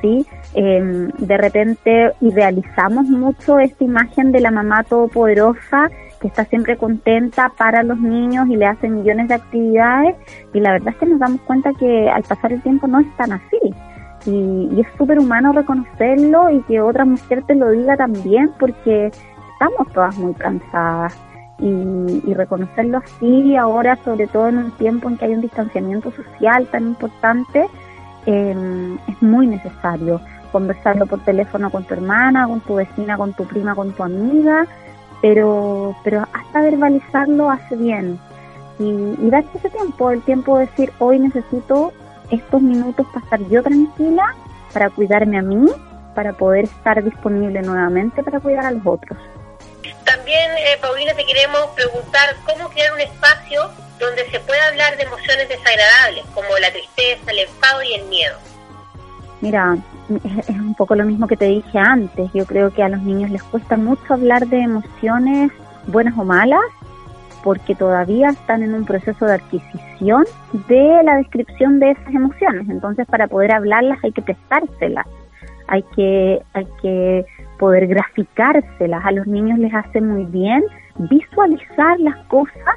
¿sí? 0.00 0.26
Em, 0.54 1.08
de 1.18 1.36
repente 1.36 2.12
idealizamos 2.20 3.06
mucho 3.06 3.58
esta 3.58 3.84
imagen 3.84 4.32
de 4.32 4.40
la 4.40 4.50
mamá 4.50 4.84
todopoderosa 4.84 5.90
que 6.20 6.28
está 6.28 6.44
siempre 6.46 6.76
contenta 6.76 7.52
para 7.56 7.82
los 7.82 7.98
niños 7.98 8.48
y 8.48 8.56
le 8.56 8.66
hace 8.66 8.88
millones 8.88 9.28
de 9.28 9.34
actividades 9.34 10.16
y 10.52 10.60
la 10.60 10.72
verdad 10.72 10.88
es 10.88 10.96
que 10.96 11.06
nos 11.06 11.20
damos 11.20 11.40
cuenta 11.42 11.72
que 11.74 12.08
al 12.08 12.22
pasar 12.22 12.52
el 12.52 12.62
tiempo 12.62 12.86
no 12.86 13.00
es 13.00 13.16
tan 13.16 13.32
así. 13.32 13.58
Y, 14.26 14.68
y 14.74 14.80
es 14.80 14.86
súper 14.98 15.18
humano 15.18 15.52
reconocerlo 15.52 16.50
y 16.50 16.60
que 16.62 16.80
otra 16.80 17.04
mujer 17.04 17.44
te 17.46 17.54
lo 17.54 17.70
diga 17.70 17.96
también 17.96 18.50
porque 18.58 19.10
estamos 19.60 19.92
todas 19.92 20.16
muy 20.18 20.34
cansadas 20.34 21.16
y, 21.58 22.22
y, 22.24 22.34
reconocerlo 22.34 22.98
así 22.98 23.56
ahora, 23.56 23.96
sobre 24.04 24.28
todo 24.28 24.48
en 24.48 24.58
un 24.58 24.70
tiempo 24.72 25.08
en 25.08 25.16
que 25.16 25.24
hay 25.24 25.34
un 25.34 25.40
distanciamiento 25.40 26.12
social 26.12 26.68
tan 26.68 26.86
importante, 26.86 27.68
Em, 28.30 28.98
es 29.06 29.22
muy 29.22 29.46
necesario 29.46 30.20
conversarlo 30.52 31.06
por 31.06 31.18
teléfono 31.20 31.70
con 31.70 31.84
tu 31.84 31.94
hermana, 31.94 32.46
con 32.46 32.60
tu 32.60 32.74
vecina, 32.74 33.16
con 33.16 33.32
tu 33.32 33.46
prima, 33.46 33.74
con 33.74 33.92
tu 33.92 34.02
amiga, 34.02 34.66
pero, 35.22 35.96
pero 36.04 36.26
hasta 36.34 36.60
verbalizarlo 36.60 37.50
hace 37.50 37.74
bien. 37.76 38.18
Y, 38.78 38.84
y 39.18 39.30
darte 39.30 39.56
ese 39.56 39.70
tiempo, 39.70 40.10
el 40.10 40.20
tiempo 40.20 40.58
de 40.58 40.66
decir, 40.66 40.92
hoy 40.98 41.20
necesito 41.20 41.94
estos 42.30 42.60
minutos 42.60 43.06
para 43.06 43.24
estar 43.24 43.40
yo 43.48 43.62
tranquila, 43.62 44.34
para 44.74 44.90
cuidarme 44.90 45.38
a 45.38 45.42
mí, 45.42 45.66
para 46.14 46.34
poder 46.34 46.64
estar 46.64 47.02
disponible 47.02 47.62
nuevamente 47.62 48.22
para 48.22 48.40
cuidar 48.40 48.66
a 48.66 48.72
los 48.72 48.84
otros. 48.84 49.18
También, 50.04 50.50
eh, 50.58 50.78
Paulina, 50.80 51.14
te 51.14 51.24
queremos 51.24 51.66
preguntar 51.74 52.36
cómo 52.44 52.68
crear 52.70 52.92
un 52.92 53.00
espacio 53.00 53.70
donde 53.98 54.28
se 54.30 54.40
pueda 54.40 54.66
hablar 54.68 54.96
de 54.96 55.02
emociones 55.02 55.48
desagradables, 55.48 56.24
como 56.34 56.48
la 56.58 56.70
tristeza, 56.70 57.30
el 57.30 57.40
enfado 57.40 57.82
y 57.82 57.94
el 57.94 58.04
miedo. 58.06 58.36
Mira, 59.40 59.76
es, 60.24 60.48
un 60.48 60.74
poco 60.74 60.94
lo 60.94 61.04
mismo 61.04 61.26
que 61.26 61.36
te 61.36 61.46
dije 61.46 61.78
antes. 61.78 62.30
Yo 62.32 62.44
creo 62.46 62.72
que 62.72 62.82
a 62.82 62.88
los 62.88 63.02
niños 63.02 63.30
les 63.30 63.42
cuesta 63.42 63.76
mucho 63.76 64.14
hablar 64.14 64.46
de 64.46 64.60
emociones 64.60 65.52
buenas 65.86 66.16
o 66.18 66.24
malas, 66.24 66.60
porque 67.42 67.74
todavía 67.74 68.30
están 68.30 68.62
en 68.62 68.74
un 68.74 68.84
proceso 68.84 69.26
de 69.26 69.34
adquisición 69.34 70.24
de 70.68 71.02
la 71.04 71.16
descripción 71.16 71.78
de 71.78 71.92
esas 71.92 72.14
emociones. 72.14 72.68
Entonces, 72.68 73.06
para 73.06 73.28
poder 73.28 73.52
hablarlas 73.52 73.98
hay 74.02 74.12
que 74.12 74.22
prestárselas, 74.22 75.06
hay 75.68 75.82
que, 75.94 76.42
hay 76.54 76.66
que 76.82 77.24
poder 77.58 77.86
graficárselas. 77.86 79.04
A 79.04 79.12
los 79.12 79.26
niños 79.26 79.58
les 79.58 79.72
hace 79.72 80.00
muy 80.00 80.24
bien 80.24 80.64
visualizar 80.98 81.98
las 82.00 82.16
cosas 82.26 82.76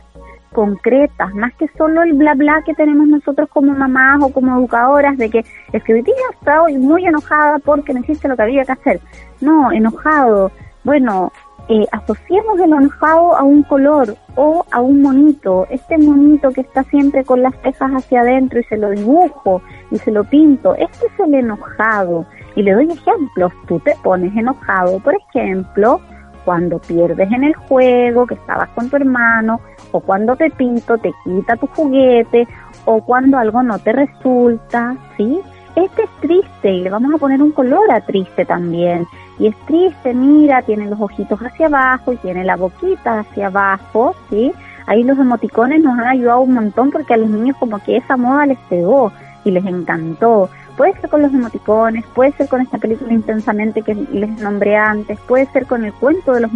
concretas, 0.51 1.34
más 1.34 1.54
que 1.54 1.67
solo 1.77 2.04
el 2.04 2.13
bla 2.13 2.34
bla 2.34 2.62
que 2.65 2.73
tenemos 2.73 3.08
nosotros 3.08 3.49
como 3.49 3.73
mamás 3.73 4.21
o 4.21 4.34
como 4.34 4.58
educadoras 4.58 5.17
de 5.17 5.30
que 5.30 5.45
es 5.71 5.84
que 5.84 5.93
hoy 5.93 6.77
muy 6.77 7.06
enojada 7.06 7.60
porque 7.60 7.93
no 7.93 8.01
hiciste 8.01 8.27
lo 8.27 8.36
que 8.36 8.43
había 8.43 8.65
que 8.65 8.73
hacer. 8.73 8.99
No, 9.39 9.71
enojado. 9.71 10.51
Bueno, 10.83 11.31
eh, 11.67 11.85
asociemos 11.91 12.59
el 12.59 12.73
enojado 12.73 13.35
a 13.37 13.43
un 13.43 13.63
color 13.63 14.15
o 14.35 14.65
a 14.71 14.81
un 14.81 15.01
monito. 15.01 15.67
Este 15.69 15.97
monito 15.97 16.51
que 16.51 16.61
está 16.61 16.83
siempre 16.83 17.23
con 17.23 17.41
las 17.41 17.55
cejas 17.61 17.91
hacia 17.91 18.21
adentro 18.21 18.59
y 18.59 18.63
se 18.63 18.77
lo 18.77 18.89
dibujo 18.89 19.61
y 19.91 19.97
se 19.97 20.11
lo 20.11 20.23
pinto. 20.23 20.75
Este 20.75 21.05
es 21.05 21.19
el 21.19 21.33
enojado. 21.35 22.25
Y 22.55 22.63
le 22.63 22.73
doy 22.73 22.91
ejemplos. 22.91 23.53
Tú 23.67 23.79
te 23.79 23.93
pones 24.03 24.35
enojado, 24.35 24.99
por 24.99 25.15
ejemplo, 25.15 26.01
cuando 26.43 26.79
pierdes 26.79 27.31
en 27.31 27.43
el 27.43 27.53
juego, 27.53 28.25
que 28.25 28.33
estabas 28.33 28.69
con 28.69 28.89
tu 28.89 28.95
hermano, 28.95 29.61
o 29.91 29.99
cuando 29.99 30.35
te 30.35 30.49
pinto 30.49 30.97
te 30.97 31.13
quita 31.23 31.55
tu 31.55 31.67
juguete, 31.67 32.47
o 32.85 33.01
cuando 33.05 33.37
algo 33.37 33.61
no 33.63 33.77
te 33.79 33.93
resulta, 33.93 34.97
¿sí? 35.15 35.39
Este 35.75 36.03
es 36.03 36.09
triste 36.19 36.69
y 36.69 36.81
le 36.81 36.89
vamos 36.89 37.13
a 37.13 37.17
poner 37.17 37.41
un 37.41 37.51
color 37.51 37.89
a 37.91 38.01
triste 38.01 38.45
también. 38.45 39.07
Y 39.41 39.47
es 39.47 39.56
triste, 39.65 40.13
mira, 40.13 40.62
tiene 40.62 40.86
los 40.86 41.01
ojitos 41.01 41.39
hacia 41.39 41.65
abajo 41.65 42.13
y 42.13 42.17
tiene 42.17 42.43
la 42.43 42.58
boquita 42.58 43.21
hacia 43.21 43.47
abajo, 43.47 44.13
¿sí? 44.30 44.51
Ahí 44.86 45.04
los 45.04 45.17
emoticones 45.17 45.82
nos 45.82 45.97
han 45.97 46.06
ayudado 46.06 46.41
un 46.41 46.54
montón 46.54 46.91
porque 46.91 47.15
a 47.15 47.17
los 47.17 47.27
niños 47.27 47.58
como 47.58 47.80
que 47.80 47.97
esa 47.97 48.17
moda 48.17 48.45
les 48.45 48.60
pegó 48.69 49.12
y 49.43 49.49
les 49.49 49.65
encantó. 49.65 50.47
Puede 50.77 50.93
ser 51.01 51.10
con 51.10 51.23
los 51.23 51.34
emoticones, 51.34 52.06
puede 52.13 52.34
ser 52.34 52.49
con 52.49 52.62
esta 52.62 52.77
película 52.77 53.13
intensamente 53.13 53.82
que 53.82 53.95
les 53.95 54.30
nombré 54.39 54.75
antes, 54.75 55.19
puede 55.21 55.47
ser 55.47 55.65
con 55.65 55.86
el 55.86 55.93
cuento 55.93 56.34
de 56.34 56.41
los 56.41 56.51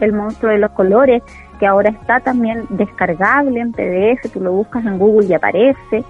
el 0.00 0.12
monstruo 0.14 0.50
de 0.50 0.60
los 0.60 0.70
colores, 0.70 1.22
que 1.58 1.66
ahora 1.66 1.90
está 1.90 2.20
también 2.20 2.64
descargable 2.70 3.60
en 3.60 3.72
PDF, 3.72 4.32
tú 4.32 4.40
lo 4.40 4.52
buscas 4.52 4.86
en 4.86 4.98
Google 4.98 5.26
y 5.26 5.34
aparece. 5.34 6.04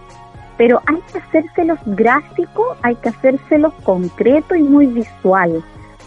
Pero 0.56 0.80
hay 0.86 1.00
que 1.12 1.18
hacérselos 1.18 1.80
gráficos, 1.86 2.78
hay 2.82 2.94
que 2.94 3.08
hacérselos 3.08 3.72
concreto 3.82 4.54
y 4.54 4.62
muy 4.62 4.86
visual, 4.86 5.64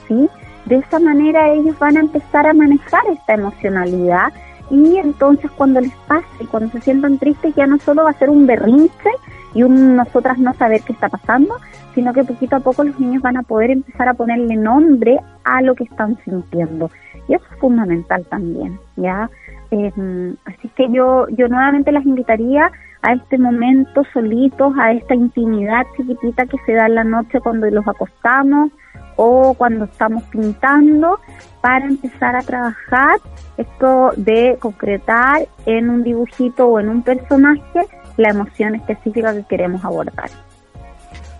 ¿sí? 0.08 0.30
De 0.66 0.76
esa 0.76 1.00
manera 1.00 1.50
ellos 1.50 1.78
van 1.80 1.98
a 1.98 2.02
empezar 2.02 2.48
a 2.48 2.54
manejar 2.54 3.02
esta 3.12 3.34
emocionalidad 3.34 4.32
y 4.70 4.98
entonces 4.98 5.52
cuando 5.52 5.82
les 5.82 5.94
pase, 6.08 6.48
cuando 6.50 6.72
se 6.72 6.82
sientan 6.82 7.18
tristes, 7.18 7.54
ya 7.56 7.68
no 7.68 7.78
solo 7.80 8.06
va 8.06 8.12
a 8.12 8.20
ser 8.20 8.30
un 8.30 8.48
berrinche, 8.48 9.10
y 9.54 9.63
un 9.63 9.96
nosotras 9.96 10.38
no 10.38 10.54
saber 10.54 10.82
qué 10.82 10.94
está 10.94 11.10
pasando, 11.10 11.56
sino 11.94 12.13
que 12.13 12.24
poquito 12.24 12.56
a 12.56 12.60
poco 12.60 12.84
los 12.84 13.00
niños 13.00 13.22
van 13.22 13.38
a 13.38 13.44
poder 13.44 13.72
empezar 13.72 14.08
a 14.08 14.13
ponerle 14.13 14.56
nombre 14.56 15.20
a 15.44 15.62
lo 15.62 15.76
que 15.76 15.84
están 15.84 16.18
sintiendo. 16.24 16.89
Y 17.28 17.36
eso 17.36 17.46
es 17.52 17.60
fundamental 17.60 18.26
también, 18.26 18.80
¿ya? 18.96 19.30
Em, 19.72 20.36
así 20.46 20.70
que 20.76 20.89
yo, 20.92 21.28
yo 21.30 21.48
nuevamente 21.48 21.92
las 21.92 22.06
invitaría 22.06 22.72
a 23.02 23.13
este 23.13 23.38
momento 23.38 24.04
solitos, 24.13 24.74
a 24.80 24.92
esta 24.94 25.13
intimidad 25.13 25.86
chiquitita 25.96 26.46
que 26.46 26.58
se 26.66 26.74
da 26.74 26.88
en 26.88 26.96
la 26.96 27.04
noche 27.04 27.39
cuando 27.42 27.70
los 27.70 27.88
acostamos 27.88 28.72
o 29.15 29.54
cuando 29.54 29.86
estamos 29.86 30.23
pintando, 30.26 31.19
para 31.62 31.86
empezar 31.86 32.36
a 32.36 32.41
trabajar 32.41 33.19
esto 33.58 34.12
de 34.17 34.58
concretar 34.60 35.47
en 35.65 35.89
un 35.89 36.04
dibujito 36.04 36.67
o 36.67 36.80
en 36.80 36.89
un 36.89 37.02
personaje 37.04 37.88
la 38.17 38.30
emoción 38.30 38.76
específica 38.76 39.34
que 39.34 39.43
queremos 39.43 39.84
abordar. 39.84 40.30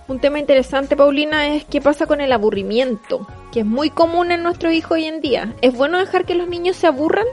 Un 0.08 0.20
tema 0.20 0.40
interesante, 0.40 0.98
Paulina, 0.98 1.48
es 1.48 1.66
qué 1.66 1.82
pasa 1.82 2.06
con 2.06 2.20
el 2.22 2.32
aburrimiento, 2.32 3.26
que 3.52 3.62
es 3.62 3.66
muy 3.66 3.90
común 3.90 4.32
en 4.32 4.44
nuestro 4.44 4.72
hijo 4.72 4.96
hoy 4.96 5.06
en 5.06 5.22
día. 5.22 5.54
¿Es 5.62 5.76
bueno 5.76 5.98
dejar 5.98 6.26
que 6.26 6.36
los 6.36 6.48
niños 6.48 6.76
se 6.76 6.88
aburran? 6.88 7.26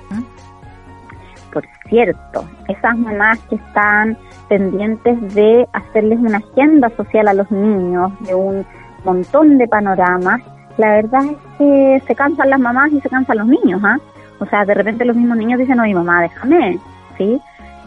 por 1.52 1.64
cierto, 1.88 2.48
esas 2.68 2.96
mamás 2.96 3.38
que 3.48 3.56
están 3.56 4.16
pendientes 4.48 5.34
de 5.34 5.68
hacerles 5.72 6.18
una 6.18 6.38
agenda 6.38 6.90
social 6.96 7.28
a 7.28 7.34
los 7.34 7.50
niños, 7.50 8.12
de 8.20 8.34
un 8.34 8.66
montón 9.04 9.58
de 9.58 9.68
panoramas, 9.68 10.40
la 10.76 10.92
verdad 10.92 11.24
es 11.24 11.38
que 11.58 12.02
se 12.06 12.14
cansan 12.14 12.50
las 12.50 12.60
mamás 12.60 12.92
y 12.92 13.00
se 13.00 13.08
cansan 13.08 13.38
los 13.38 13.46
niños, 13.46 13.80
¿ah? 13.84 13.98
O 14.38 14.46
sea, 14.46 14.64
de 14.64 14.74
repente 14.74 15.04
los 15.04 15.16
mismos 15.16 15.36
niños 15.36 15.60
dicen, 15.60 15.78
oye 15.80 15.94
mamá, 15.94 16.22
déjame, 16.22 16.78
¿sí? 17.18 17.40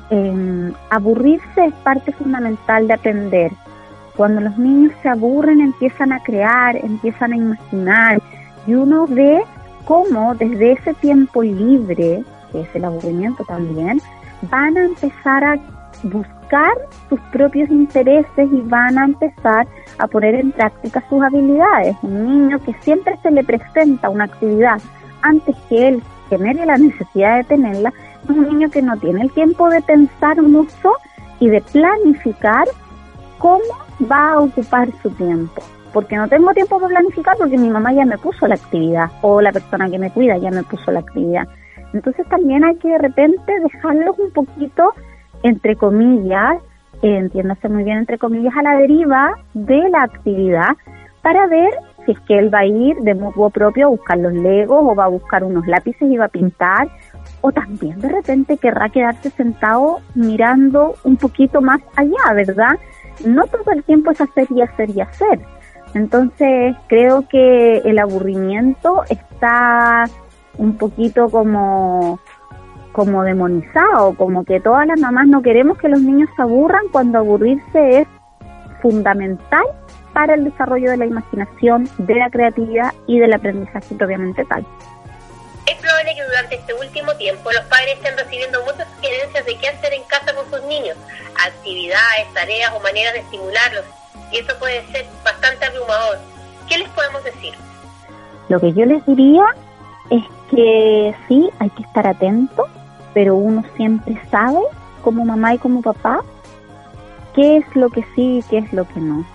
Em, 0.09 0.73
aburrirse 0.89 1.65
es 1.65 1.73
parte 1.75 2.11
fundamental 2.11 2.87
de 2.87 2.93
aprender. 2.93 3.51
Cuando 4.15 4.41
los 4.41 4.57
niños 4.59 4.93
se 5.01 5.09
aburren 5.09 5.59
empiezan 5.59 6.11
a 6.11 6.21
crear, 6.21 6.75
empiezan 6.75 7.33
a 7.33 7.37
imaginar 7.37 8.21
y 8.67 8.75
uno 8.75 9.07
ve 9.07 9.43
cómo 9.85 10.35
desde 10.35 10.73
ese 10.73 10.93
tiempo 10.95 11.41
libre, 11.41 12.23
que 12.51 12.61
es 12.61 12.75
el 12.75 12.85
aburrimiento 12.85 13.43
también, 13.45 13.99
van 14.51 14.77
a 14.77 14.85
empezar 14.85 15.43
a 15.43 15.55
buscar 16.03 16.42
sus 17.09 17.19
propios 17.31 17.69
intereses 17.69 18.49
y 18.51 18.61
van 18.61 18.97
a 18.97 19.05
empezar 19.05 19.67
a 19.97 20.07
poner 20.07 20.35
en 20.35 20.51
práctica 20.51 21.03
sus 21.09 21.21
habilidades. 21.21 21.95
Un 22.03 22.25
niño 22.25 22.59
que 22.59 22.73
siempre 22.81 23.17
se 23.21 23.31
le 23.31 23.43
presenta 23.43 24.09
una 24.09 24.25
actividad 24.25 24.79
antes 25.21 25.55
que 25.69 25.87
él 25.87 26.03
genere 26.29 26.65
la 26.65 26.77
necesidad 26.77 27.37
de 27.37 27.43
tenerla, 27.43 27.93
es 28.23 28.29
un 28.29 28.47
niño 28.47 28.69
que 28.69 28.81
no 28.81 28.97
tiene 28.97 29.21
el 29.21 29.31
tiempo 29.31 29.69
de 29.69 29.81
pensar 29.81 30.41
mucho 30.41 30.93
y 31.39 31.49
de 31.49 31.61
planificar 31.61 32.67
cómo 33.37 33.63
va 34.09 34.33
a 34.33 34.39
ocupar 34.39 34.89
su 35.01 35.09
tiempo. 35.11 35.61
Porque 35.91 36.15
no 36.15 36.27
tengo 36.27 36.53
tiempo 36.53 36.79
para 36.79 36.89
planificar 36.89 37.37
porque 37.37 37.57
mi 37.57 37.69
mamá 37.69 37.93
ya 37.93 38.05
me 38.05 38.17
puso 38.17 38.47
la 38.47 38.55
actividad 38.55 39.11
o 39.21 39.41
la 39.41 39.51
persona 39.51 39.89
que 39.89 39.99
me 39.99 40.11
cuida 40.11 40.37
ya 40.37 40.49
me 40.49 40.63
puso 40.63 40.91
la 40.91 40.99
actividad. 40.99 41.47
Entonces 41.93 42.27
también 42.27 42.63
hay 42.63 42.75
que 42.77 42.89
de 42.89 42.97
repente 42.97 43.59
dejarlos 43.59 44.17
un 44.17 44.31
poquito, 44.31 44.93
entre 45.43 45.75
comillas, 45.75 46.57
entiéndase 47.01 47.69
muy 47.69 47.83
bien, 47.83 47.99
entre 47.99 48.17
comillas, 48.17 48.55
a 48.57 48.63
la 48.63 48.77
deriva 48.77 49.35
de 49.53 49.89
la 49.89 50.03
actividad 50.03 50.75
para 51.21 51.47
ver 51.47 51.71
si 52.05 52.11
es 52.13 52.19
que 52.21 52.37
él 52.37 52.53
va 52.53 52.59
a 52.59 52.65
ir 52.65 52.97
de 52.97 53.15
modo 53.15 53.49
propio 53.49 53.87
a 53.87 53.89
buscar 53.89 54.17
los 54.17 54.33
legos 54.33 54.79
o 54.81 54.95
va 54.95 55.05
a 55.05 55.09
buscar 55.09 55.43
unos 55.43 55.65
lápices 55.67 56.01
y 56.01 56.17
va 56.17 56.25
a 56.25 56.29
pintar 56.29 56.89
o 57.41 57.51
también 57.51 57.99
de 57.99 58.09
repente 58.09 58.57
querrá 58.57 58.89
quedarse 58.89 59.29
sentado 59.29 59.99
mirando 60.15 60.95
un 61.03 61.17
poquito 61.17 61.61
más 61.61 61.81
allá, 61.95 62.33
¿verdad? 62.33 62.77
No 63.25 63.45
todo 63.47 63.71
el 63.71 63.83
tiempo 63.83 64.11
es 64.11 64.21
hacer 64.21 64.47
y 64.49 64.61
hacer 64.61 64.89
y 64.89 65.01
hacer. 65.01 65.39
Entonces 65.93 66.75
creo 66.87 67.27
que 67.27 67.77
el 67.79 67.99
aburrimiento 67.99 69.03
está 69.09 70.05
un 70.57 70.77
poquito 70.77 71.29
como 71.29 72.19
como 72.93 73.23
demonizado, 73.23 74.15
como 74.15 74.45
que 74.45 74.61
todas 74.61 74.87
las 74.87 74.99
mamás 74.99 75.27
no 75.27 75.41
queremos 75.41 75.77
que 75.77 75.89
los 75.89 75.99
niños 75.99 76.29
se 76.35 76.43
aburran 76.43 76.87
cuando 76.91 77.17
aburrirse 77.17 77.99
es 77.99 78.07
fundamental 78.81 79.65
para 80.13 80.35
el 80.35 80.43
desarrollo 80.43 80.91
de 80.91 80.97
la 80.97 81.05
imaginación, 81.07 81.89
de 81.97 82.15
la 82.15 82.29
creatividad 82.29 82.93
y 83.07 83.19
del 83.19 83.33
aprendizaje 83.33 83.95
propiamente 83.95 84.45
tal. 84.45 84.65
Es 85.65 85.75
probable 85.77 86.13
que 86.15 86.23
durante 86.25 86.55
este 86.55 86.73
último 86.73 87.15
tiempo 87.15 87.51
los 87.51 87.63
padres 87.65 87.95
estén 87.95 88.17
recibiendo 88.17 88.61
muchas 88.63 88.87
sugerencias 88.95 89.45
de 89.45 89.57
qué 89.57 89.69
hacer 89.69 89.93
en 89.93 90.03
casa 90.03 90.35
con 90.35 90.45
sus 90.49 90.63
niños, 90.67 90.95
actividades, 91.45 92.33
tareas 92.33 92.71
o 92.75 92.79
maneras 92.81 93.13
de 93.13 93.19
estimularlos, 93.19 93.85
y 94.31 94.37
eso 94.37 94.53
puede 94.59 94.85
ser 94.91 95.05
bastante 95.25 95.65
abrumador. 95.65 96.19
¿Qué 96.69 96.77
les 96.77 96.89
podemos 96.89 97.23
decir? 97.23 97.53
Lo 98.49 98.59
que 98.59 98.73
yo 98.73 98.85
les 98.85 99.03
diría 99.05 99.45
es 100.11 100.23
que 100.51 101.15
sí, 101.27 101.49
hay 101.59 101.69
que 101.71 101.83
estar 101.83 102.05
atento, 102.05 102.67
pero 103.13 103.35
uno 103.35 103.63
siempre 103.75 104.19
sabe, 104.29 104.59
como 105.03 105.25
mamá 105.25 105.53
y 105.53 105.57
como 105.57 105.81
papá, 105.81 106.21
qué 107.35 107.57
es 107.57 107.75
lo 107.75 107.89
que 107.89 108.03
sí 108.15 108.39
y 108.39 108.43
qué 108.49 108.59
es 108.59 108.73
lo 108.73 108.87
que 108.87 108.99
no. 108.99 109.25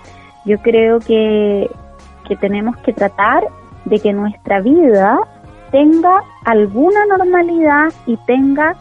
Yo 0.44 0.58
creo 0.58 1.00
que, 1.00 1.70
que 2.26 2.36
tenemos 2.36 2.76
que 2.78 2.92
tratar 2.92 3.44
de 3.84 3.98
que 3.98 4.12
nuestra 4.12 4.60
vida 4.60 5.18
tenga 5.70 6.22
alguna 6.44 7.06
normalidad 7.06 7.92
y 8.06 8.16
tenga 8.18 8.76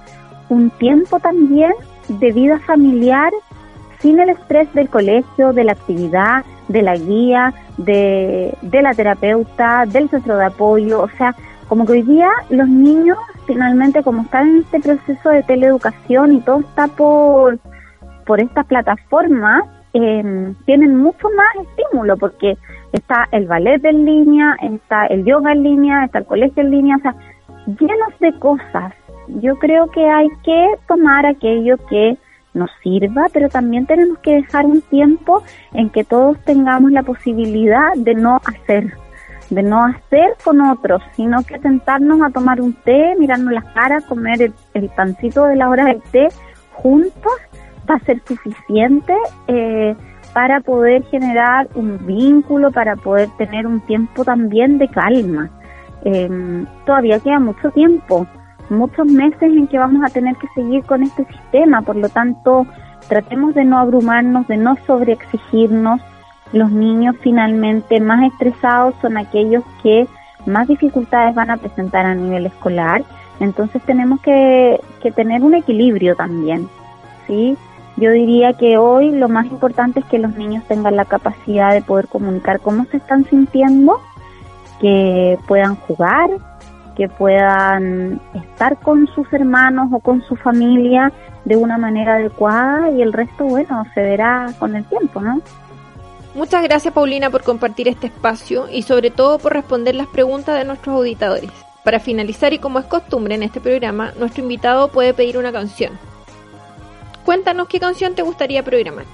un 0.49 0.69
tiempo 0.71 1.19
también 1.19 1.73
de 2.07 2.31
vida 2.31 2.59
familiar 2.59 3.31
sin 3.99 4.19
el 4.19 4.29
estrés 4.29 4.71
del 4.73 4.89
colegio, 4.89 5.53
de 5.53 5.63
la 5.63 5.71
actividad, 5.73 6.45
de 6.67 6.81
la 6.81 6.95
guía, 6.95 7.53
de, 7.77 8.55
de 8.61 8.81
la 8.81 8.93
terapeuta, 8.93 9.85
del 9.85 10.09
centro 10.09 10.37
de 10.37 10.45
apoyo. 10.45 11.01
O 11.01 11.09
sea, 11.17 11.35
como 11.67 11.85
que 11.85 11.93
hoy 11.93 12.01
día 12.03 12.29
los 12.49 12.67
niños 12.67 13.17
finalmente 13.47 14.03
como 14.03 14.23
están 14.23 14.49
en 14.49 14.57
este 14.57 14.79
proceso 14.79 15.29
de 15.29 15.41
teleeducación 15.43 16.33
y 16.33 16.41
todo 16.41 16.59
está 16.59 16.87
por, 16.87 17.57
por 18.25 18.39
estas 18.39 18.65
plataformas, 18.67 19.63
eh, 19.93 20.53
tienen 20.65 20.97
mucho 20.97 21.27
más 21.35 21.67
estímulo 21.67 22.17
porque 22.17 22.57
está 22.91 23.27
el 23.31 23.47
ballet 23.47 23.83
en 23.85 24.05
línea, 24.05 24.55
está 24.61 25.07
el 25.07 25.25
yoga 25.25 25.53
en 25.53 25.63
línea, 25.63 26.05
está 26.05 26.19
el 26.19 26.25
colegio 26.25 26.61
en 26.61 26.71
línea, 26.71 26.97
o 26.97 26.99
sea, 26.99 27.15
llenos 27.65 28.19
de 28.19 28.37
cosas. 28.37 28.93
Yo 29.41 29.57
creo 29.57 29.87
que 29.87 30.05
hay 30.07 30.27
que 30.43 30.67
tomar 30.87 31.25
aquello 31.25 31.77
que 31.89 32.17
nos 32.53 32.69
sirva, 32.81 33.27
pero 33.33 33.49
también 33.49 33.85
tenemos 33.85 34.19
que 34.19 34.35
dejar 34.35 34.65
un 34.65 34.81
tiempo 34.81 35.43
en 35.73 35.89
que 35.89 36.03
todos 36.03 36.37
tengamos 36.43 36.91
la 36.91 37.03
posibilidad 37.03 37.93
de 37.95 38.15
no 38.15 38.39
hacer 38.45 38.93
de 39.49 39.63
no 39.63 39.85
hacer 39.85 40.35
con 40.43 40.61
otros, 40.61 41.01
sino 41.15 41.43
que 41.43 41.59
sentarnos 41.59 42.21
a 42.21 42.29
tomar 42.29 42.61
un 42.61 42.73
té, 42.73 43.15
mirarnos 43.17 43.53
las 43.53 43.65
caras, 43.73 44.03
comer 44.05 44.51
el, 44.73 44.89
pancito 44.89 45.45
de 45.45 45.55
la 45.55 45.69
hora 45.69 45.85
del 45.85 46.01
té 46.11 46.27
juntos, 46.73 47.33
va 47.89 47.95
a 47.95 47.99
ser 47.99 48.21
suficiente 48.25 49.13
eh, 49.47 49.95
para 50.33 50.59
poder 50.59 51.03
generar 51.05 51.67
un 51.75 52.05
vínculo, 52.05 52.71
para 52.71 52.95
poder 52.95 53.29
tener 53.37 53.65
un 53.65 53.79
tiempo 53.81 54.23
también 54.23 54.77
de 54.77 54.87
calma. 54.89 55.49
Em, 56.03 56.65
todavía 56.85 57.19
queda 57.19 57.39
mucho 57.39 57.71
tiempo, 57.71 58.27
muchos 58.69 59.07
meses 59.07 59.41
en 59.41 59.67
que 59.67 59.79
vamos 59.79 60.03
a 60.05 60.13
tener 60.13 60.35
que 60.35 60.47
seguir 60.53 60.83
con 60.83 61.03
este 61.03 61.25
sistema, 61.25 61.81
por 61.81 61.95
lo 61.95 62.09
tanto, 62.09 62.67
tratemos 63.07 63.55
de 63.55 63.63
no 63.63 63.79
abrumarnos, 63.79 64.47
de 64.47 64.57
no 64.57 64.75
sobreexigirnos, 64.85 66.01
los 66.53 66.71
niños 66.71 67.15
finalmente 67.21 67.99
más 67.99 68.23
estresados 68.31 68.95
son 69.01 69.17
aquellos 69.17 69.63
que 69.83 70.07
más 70.45 70.67
dificultades 70.67 71.35
van 71.35 71.49
a 71.51 71.57
presentar 71.57 72.05
a 72.05 72.15
nivel 72.15 72.45
escolar. 72.45 73.03
Entonces 73.39 73.81
tenemos 73.83 74.19
que, 74.21 74.79
tener 75.15 75.43
un 75.43 75.53
equilibrio 75.53 76.15
también, 76.15 76.67
¿sí? 77.27 77.57
Yo 77.95 78.11
diría 78.11 78.53
que 78.53 78.77
hoy 78.77 79.11
lo 79.11 79.29
más 79.29 79.45
importante 79.45 80.01
es 80.01 80.05
que 80.05 80.19
los 80.19 80.35
niños 80.35 80.63
tengan 80.67 80.95
la 80.95 81.05
capacidad 81.05 81.73
de 81.73 81.81
poder 81.81 82.07
comunicar 82.07 82.59
cómo 82.59 82.85
se 82.85 82.97
están 82.97 83.25
sintiendo, 83.25 83.99
que 84.79 85.39
puedan 85.47 85.75
jugar, 85.75 86.29
que 86.95 87.07
puedan 87.07 88.19
estar 88.33 88.77
con 88.77 89.07
sus 89.07 89.31
hermanos 89.31 89.89
o 89.91 89.99
con 89.99 90.21
su 90.23 90.35
familia 90.35 91.11
de 91.45 91.55
una 91.55 91.77
manera 91.77 92.15
adecuada 92.15 92.89
y 92.91 93.01
el 93.01 93.13
resto, 93.13 93.45
bueno, 93.45 93.85
se 93.93 94.01
verá 94.01 94.47
con 94.59 94.75
el 94.75 94.83
tiempo, 94.85 95.21
¿no? 95.21 95.41
Muchas 96.37 96.61
gracias 96.61 96.93
Paulina 96.93 97.31
por 97.31 97.41
compartir 97.41 97.87
este 97.87 98.05
espacio 98.05 98.67
y 98.71 98.83
sobre 98.83 99.09
todo 99.09 99.39
por 99.39 99.53
responder 99.53 99.95
las 99.95 100.05
preguntas 100.05 100.55
de 100.55 100.65
nuestros 100.65 100.95
auditores. 100.95 101.49
Para 101.83 101.99
finalizar 101.99 102.53
y 102.53 102.59
como 102.59 102.77
es 102.77 102.85
costumbre 102.85 103.33
en 103.33 103.41
este 103.41 103.59
programa, 103.59 104.11
nuestro 104.19 104.43
invitado 104.43 104.89
puede 104.89 105.15
pedir 105.15 105.39
una 105.39 105.51
canción. 105.51 105.93
Cuéntanos 107.25 107.67
qué 107.67 107.79
canción 107.79 108.13
te 108.13 108.21
gustaría 108.21 108.61
programar. 108.61 109.05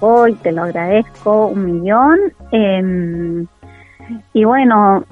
Hoy 0.00 0.32
te 0.36 0.52
lo 0.52 0.62
agradezco 0.62 1.48
un 1.48 1.82
millón. 1.82 2.18
Em, 2.50 3.46
y 4.32 4.44
bueno, 4.44 5.04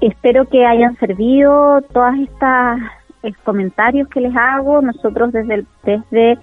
espero 0.00 0.48
que 0.48 0.66
hayan 0.66 0.96
servido 0.98 1.80
todas 1.92 2.18
estas 2.18 2.80
eh, 3.22 3.32
comentarios 3.44 4.08
que 4.08 4.20
les 4.20 4.34
hago. 4.34 4.82
Nosotros 4.82 5.30
desde, 5.30 5.64
desde 5.84 6.38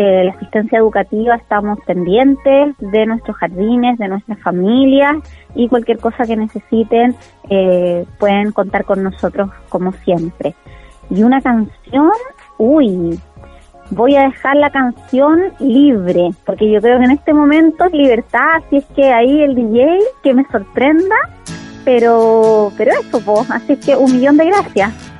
eh, 0.00 0.22
la 0.22 0.30
asistencia 0.30 0.78
educativa 0.78 1.34
estamos 1.34 1.76
pendientes 1.84 2.76
de 2.78 3.04
nuestros 3.04 3.36
jardines, 3.36 3.98
de 3.98 4.06
nuestras 4.06 4.38
familias 4.38 5.16
y 5.56 5.66
cualquier 5.66 5.98
cosa 5.98 6.24
que 6.24 6.36
necesiten 6.36 7.16
eh, 7.50 8.06
pueden 8.16 8.52
contar 8.52 8.84
con 8.84 9.02
nosotros 9.02 9.50
como 9.68 9.90
siempre. 10.04 10.54
Y 11.10 11.24
una 11.24 11.40
canción, 11.40 12.12
uy, 12.58 13.18
voy 13.90 14.14
a 14.14 14.22
dejar 14.22 14.54
la 14.58 14.70
canción 14.70 15.40
libre, 15.58 16.30
porque 16.46 16.70
yo 16.70 16.80
creo 16.80 16.98
que 16.98 17.04
en 17.06 17.10
este 17.10 17.34
momento 17.34 17.86
es 17.86 17.92
libertad, 17.92 18.50
así 18.54 18.76
es 18.76 18.86
que 18.94 19.12
ahí 19.12 19.42
el 19.42 19.56
DJ 19.56 19.98
que 20.22 20.32
me 20.32 20.44
sorprenda, 20.44 21.16
pero, 21.84 22.70
pero 22.76 22.92
eso, 22.92 23.20
pues, 23.24 23.50
así 23.50 23.72
es 23.72 23.84
que 23.84 23.96
un 23.96 24.12
millón 24.12 24.36
de 24.36 24.46
gracias. 24.46 25.17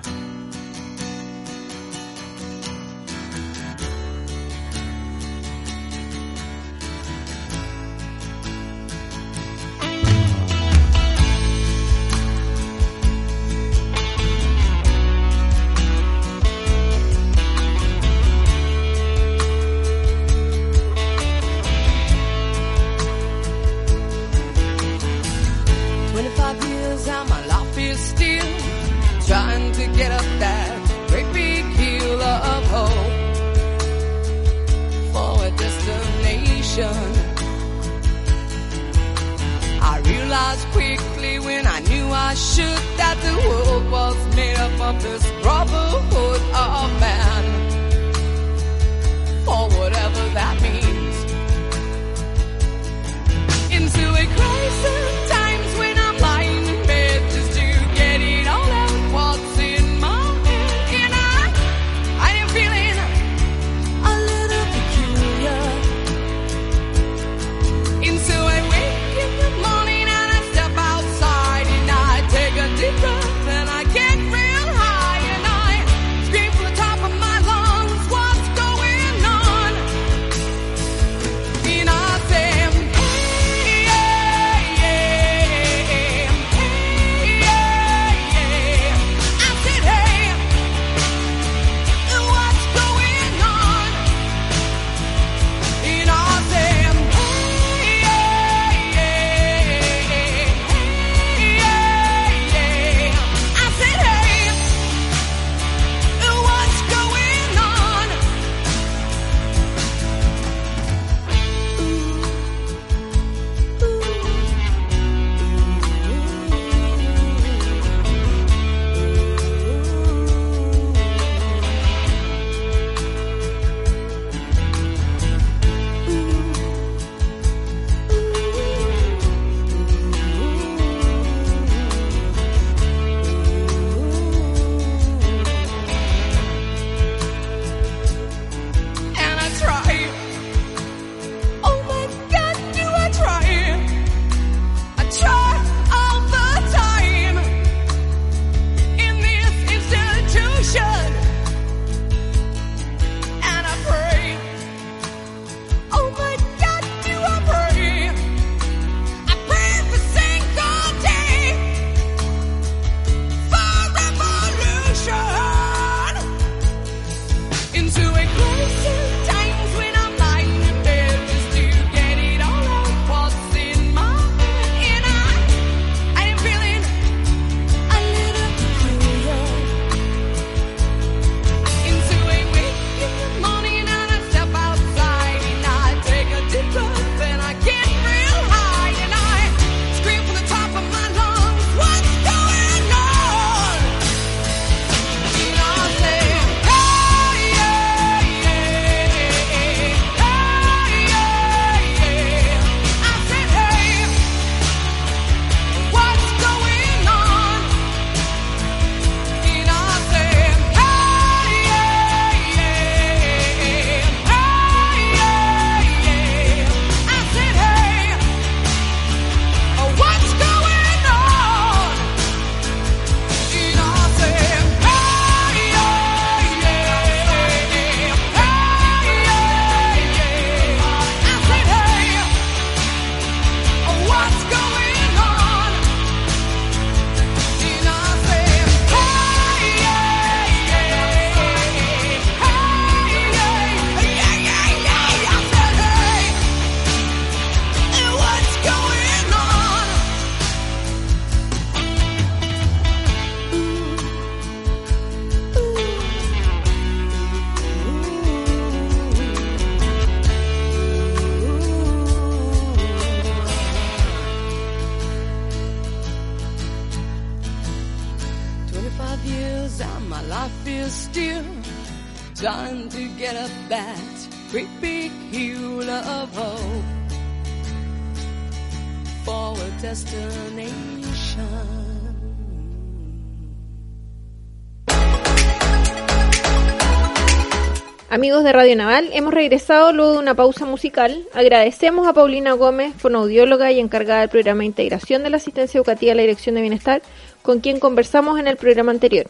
Amigos 288.11 288.45
de 288.45 288.53
Radio 288.53 288.77
Naval, 288.77 289.09
hemos 289.15 289.33
regresado 289.33 289.93
luego 289.93 290.13
de 290.13 290.19
una 290.19 290.35
pausa 290.35 290.67
musical. 290.67 291.25
Agradecemos 291.33 292.07
a 292.07 292.13
Paulina 292.13 292.53
Gómez, 292.53 292.93
fonoaudióloga 292.99 293.73
y 293.73 293.81
encargada 293.81 294.21
del 294.21 294.29
programa 294.29 294.61
de 294.61 294.67
integración 294.67 295.23
de 295.23 295.31
la 295.31 295.39
asistencia 295.39 295.79
educativa 295.79 296.13
a 296.13 296.17
la 296.17 296.23
Dirección 296.23 296.57
de 296.57 296.61
Bienestar, 296.61 297.01
con 297.41 297.61
quien 297.61 297.81
conversamos 297.81 298.39
en 298.39 298.47
el 298.47 298.57
programa 298.57 298.91
anterior. 298.93 299.27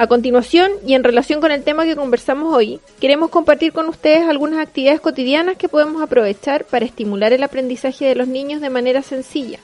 A 0.00 0.06
continuación, 0.06 0.70
y 0.86 0.94
en 0.94 1.04
relación 1.04 1.42
con 1.42 1.52
el 1.52 1.62
tema 1.62 1.84
que 1.84 1.94
conversamos 1.94 2.54
hoy, 2.54 2.80
queremos 3.00 3.28
compartir 3.28 3.74
con 3.74 3.86
ustedes 3.86 4.26
algunas 4.26 4.58
actividades 4.58 5.02
cotidianas 5.02 5.58
que 5.58 5.68
podemos 5.68 6.00
aprovechar 6.00 6.64
para 6.64 6.86
estimular 6.86 7.34
el 7.34 7.42
aprendizaje 7.42 8.06
de 8.06 8.14
los 8.14 8.26
niños 8.26 8.62
de 8.62 8.70
manera 8.70 9.02
sencilla 9.02 9.58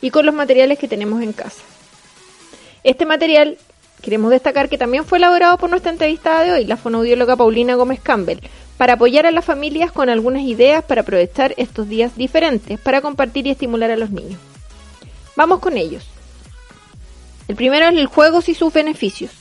y 0.00 0.10
con 0.10 0.24
los 0.24 0.36
materiales 0.36 0.78
que 0.78 0.86
tenemos 0.86 1.20
en 1.20 1.32
casa. 1.32 1.64
Este 2.84 3.06
material 3.06 3.58
queremos 4.02 4.30
destacar 4.30 4.68
que 4.68 4.78
también 4.78 5.04
fue 5.04 5.18
elaborado 5.18 5.58
por 5.58 5.68
nuestra 5.68 5.90
entrevistada 5.90 6.44
de 6.44 6.52
hoy, 6.52 6.64
la 6.64 6.76
fonoaudióloga 6.76 7.34
Paulina 7.34 7.74
Gómez 7.74 7.98
Campbell, 8.00 8.38
para 8.76 8.92
apoyar 8.92 9.26
a 9.26 9.32
las 9.32 9.44
familias 9.44 9.90
con 9.90 10.08
algunas 10.08 10.42
ideas 10.42 10.84
para 10.84 11.00
aprovechar 11.00 11.54
estos 11.56 11.88
días 11.88 12.16
diferentes 12.16 12.78
para 12.78 13.00
compartir 13.00 13.48
y 13.48 13.50
estimular 13.50 13.90
a 13.90 13.96
los 13.96 14.10
niños. 14.10 14.38
Vamos 15.34 15.58
con 15.58 15.76
ellos. 15.76 16.06
El 17.48 17.56
primero 17.56 17.86
es 17.86 17.96
el 17.96 18.06
juego 18.06 18.40
y 18.46 18.54
sus 18.54 18.72
beneficios 18.72 19.32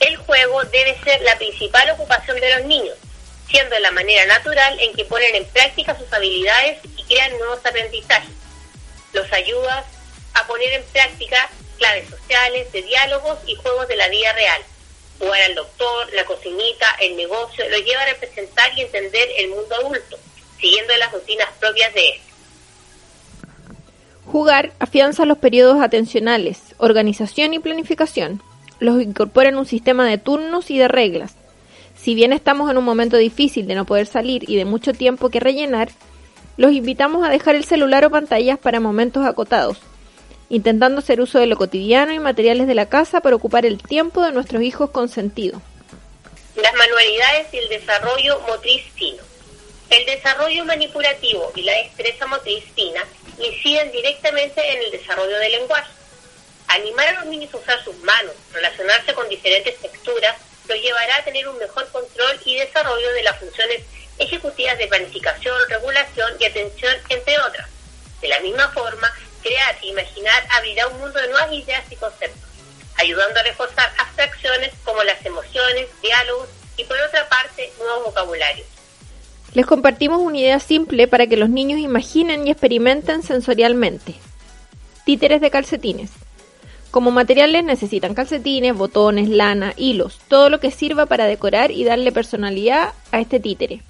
el 0.00 0.16
juego 0.16 0.62
debe 0.64 0.98
ser 1.04 1.20
la 1.22 1.36
principal 1.36 1.90
ocupación 1.90 2.38
de 2.40 2.56
los 2.56 2.64
niños, 2.66 2.96
siendo 3.48 3.78
la 3.78 3.90
manera 3.90 4.26
natural 4.26 4.78
en 4.80 4.94
que 4.94 5.04
ponen 5.04 5.34
en 5.34 5.46
práctica 5.46 5.96
sus 5.98 6.12
habilidades 6.12 6.78
y 6.96 7.04
crean 7.04 7.36
nuevos 7.38 7.64
aprendizajes. 7.64 8.30
Los 9.12 9.32
ayudas 9.32 9.84
a 10.34 10.46
poner 10.46 10.72
en 10.72 10.84
práctica 10.84 11.48
claves 11.78 12.08
sociales, 12.08 12.70
de 12.72 12.82
diálogos 12.82 13.38
y 13.46 13.54
juegos 13.56 13.88
de 13.88 13.96
la 13.96 14.08
vida 14.08 14.32
real. 14.32 14.62
Jugar 15.18 15.42
al 15.42 15.54
doctor, 15.54 16.12
la 16.12 16.24
cocinita, 16.24 16.86
el 17.00 17.16
negocio, 17.16 17.68
los 17.68 17.84
lleva 17.84 18.02
a 18.02 18.06
representar 18.06 18.76
y 18.76 18.82
entender 18.82 19.28
el 19.38 19.48
mundo 19.48 19.74
adulto, 19.76 20.18
siguiendo 20.60 20.96
las 20.96 21.12
rutinas 21.12 21.48
propias 21.60 21.94
de 21.94 22.08
este. 22.08 22.34
Jugar 24.26 24.72
afianza 24.80 25.24
los 25.24 25.38
periodos 25.38 25.80
atencionales, 25.80 26.58
organización 26.78 27.54
y 27.54 27.60
planificación, 27.60 28.42
los 28.80 29.02
incorpora 29.02 29.48
en 29.48 29.56
un 29.56 29.66
sistema 29.66 30.06
de 30.06 30.18
turnos 30.18 30.70
y 30.70 30.78
de 30.78 30.88
reglas. 30.88 31.36
Si 31.96 32.14
bien 32.14 32.32
estamos 32.32 32.70
en 32.70 32.76
un 32.76 32.84
momento 32.84 33.16
difícil 33.16 33.66
de 33.66 33.74
no 33.74 33.86
poder 33.86 34.06
salir 34.06 34.48
y 34.48 34.56
de 34.56 34.64
mucho 34.64 34.92
tiempo 34.92 35.30
que 35.30 35.40
rellenar, 35.40 35.90
los 36.56 36.72
invitamos 36.72 37.26
a 37.26 37.30
dejar 37.30 37.54
el 37.54 37.64
celular 37.64 38.04
o 38.04 38.10
pantallas 38.10 38.58
para 38.58 38.80
momentos 38.80 39.24
acotados, 39.26 39.78
intentando 40.48 40.98
hacer 40.98 41.20
uso 41.20 41.38
de 41.38 41.46
lo 41.46 41.56
cotidiano 41.56 42.12
y 42.12 42.18
materiales 42.18 42.66
de 42.66 42.74
la 42.74 42.88
casa 42.88 43.20
para 43.20 43.36
ocupar 43.36 43.66
el 43.66 43.82
tiempo 43.82 44.22
de 44.22 44.32
nuestros 44.32 44.62
hijos 44.62 44.90
con 44.90 45.08
sentido. 45.08 45.60
Las 46.56 46.74
manualidades 46.74 47.46
y 47.52 47.58
el 47.58 47.68
desarrollo 47.68 48.40
motriz 48.46 48.82
fino. 48.94 49.22
El 49.90 50.06
desarrollo 50.06 50.64
manipulativo 50.64 51.50
y 51.56 51.62
la 51.62 51.72
destreza 51.72 52.26
motriz 52.26 52.64
fina 52.74 53.02
inciden 53.38 53.90
directamente 53.90 54.60
en 54.72 54.82
el 54.84 54.90
desarrollo 54.92 55.38
del 55.38 55.52
lenguaje. 55.52 55.90
Animar 56.68 57.08
a 57.08 57.12
los 57.20 57.26
niños 57.26 57.52
a 57.54 57.58
usar 57.58 57.84
sus 57.84 57.96
manos, 57.98 58.34
relacionarse 58.52 59.14
con 59.14 59.28
diferentes 59.28 59.76
texturas, 59.78 60.36
los 60.68 60.80
llevará 60.80 61.16
a 61.16 61.24
tener 61.24 61.46
un 61.48 61.58
mejor 61.58 61.88
control 61.90 62.40
y 62.44 62.56
desarrollo 62.56 63.12
de 63.12 63.22
las 63.22 63.38
funciones 63.38 63.82
ejecutivas 64.18 64.78
de 64.78 64.86
planificación, 64.86 65.56
regulación 65.68 66.32
y 66.40 66.44
atención, 66.44 66.94
entre 67.08 67.38
otras. 67.40 67.68
De 68.20 68.28
la 68.28 68.40
misma 68.40 68.68
forma, 68.70 69.12
crear 69.42 69.76
e 69.82 69.88
imaginar 69.88 70.46
abrirá 70.50 70.88
un 70.88 71.00
mundo 71.00 71.20
de 71.20 71.28
nuevas 71.28 71.52
ideas 71.52 71.84
y 71.90 71.96
conceptos, 71.96 72.48
ayudando 72.96 73.40
a 73.40 73.42
reforzar 73.42 73.92
abstracciones 73.98 74.72
como 74.84 75.02
las 75.02 75.24
emociones, 75.24 75.88
diálogos 76.00 76.48
y 76.76 76.84
por 76.84 76.98
otra 76.98 77.28
parte, 77.28 77.70
nuevos 77.78 78.04
vocabularios. 78.06 78.66
Les 79.52 79.66
compartimos 79.66 80.20
una 80.20 80.38
idea 80.38 80.58
simple 80.58 81.06
para 81.06 81.26
que 81.26 81.36
los 81.36 81.48
niños 81.48 81.78
imaginen 81.78 82.46
y 82.46 82.50
experimenten 82.50 83.22
sensorialmente. 83.22 84.16
Títeres 85.04 85.40
de 85.40 85.50
calcetines. 85.50 86.10
Como 86.94 87.10
materiales 87.10 87.64
necesitan 87.64 88.14
calcetines, 88.14 88.76
botones, 88.76 89.28
lana, 89.28 89.74
hilos, 89.76 90.20
todo 90.28 90.48
lo 90.48 90.60
que 90.60 90.70
sirva 90.70 91.06
para 91.06 91.24
decorar 91.24 91.72
y 91.72 91.82
darle 91.82 92.12
personalidad 92.12 92.92
a 93.10 93.18
este 93.18 93.40
títere. 93.40 93.82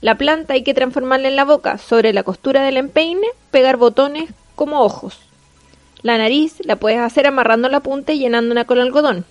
La 0.00 0.14
planta 0.14 0.54
hay 0.54 0.62
que 0.62 0.72
transformarla 0.72 1.26
en 1.26 1.34
la 1.34 1.44
boca, 1.44 1.76
sobre 1.76 2.12
la 2.12 2.22
costura 2.22 2.62
del 2.62 2.76
empeine, 2.76 3.26
pegar 3.50 3.78
botones 3.78 4.30
como 4.54 4.82
ojos. 4.82 5.18
La 6.02 6.18
nariz 6.18 6.64
la 6.64 6.76
puedes 6.76 7.00
hacer 7.00 7.26
amarrando 7.26 7.68
la 7.68 7.80
punta 7.80 8.12
y 8.12 8.20
llenándola 8.20 8.64
con 8.64 8.78
algodón. 8.78 9.24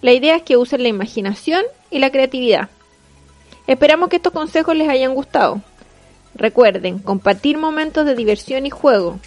La 0.00 0.12
idea 0.12 0.36
es 0.36 0.42
que 0.42 0.56
usen 0.56 0.82
la 0.82 0.88
imaginación 0.88 1.62
y 1.90 1.98
la 1.98 2.08
creatividad. 2.08 2.70
Esperamos 3.66 4.08
que 4.08 4.16
estos 4.16 4.32
consejos 4.32 4.74
les 4.74 4.88
hayan 4.88 5.14
gustado. 5.14 5.60
Recuerden, 6.34 7.00
compartir 7.00 7.58
momentos 7.58 8.06
de 8.06 8.14
diversión 8.14 8.64
y 8.64 8.70
juego 8.70 9.20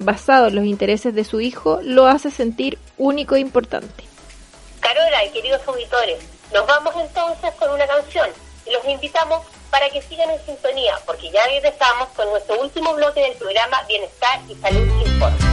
basado 0.00 0.48
en 0.48 0.56
los 0.56 0.64
intereses 0.64 1.14
de 1.14 1.24
su 1.24 1.40
hijo 1.40 1.80
lo 1.82 2.06
hace 2.06 2.30
sentir 2.30 2.78
único 2.98 3.36
e 3.36 3.40
importante. 3.40 4.04
Carola 4.80 5.24
y 5.24 5.30
queridos 5.30 5.60
auditores, 5.66 6.18
nos 6.52 6.66
vamos 6.66 6.94
entonces 7.00 7.50
con 7.58 7.70
una 7.70 7.86
canción 7.86 8.28
y 8.66 8.72
los 8.72 8.84
invitamos 8.86 9.46
para 9.70 9.88
que 9.90 10.02
sigan 10.02 10.30
en 10.30 10.44
sintonía 10.44 10.98
porque 11.06 11.30
ya 11.30 11.46
regresamos 11.46 12.08
con 12.16 12.28
nuestro 12.30 12.60
último 12.60 12.94
bloque 12.94 13.20
del 13.20 13.34
programa 13.34 13.82
Bienestar 13.86 14.40
y 14.48 14.54
Salud. 14.56 15.00
So 15.20 15.49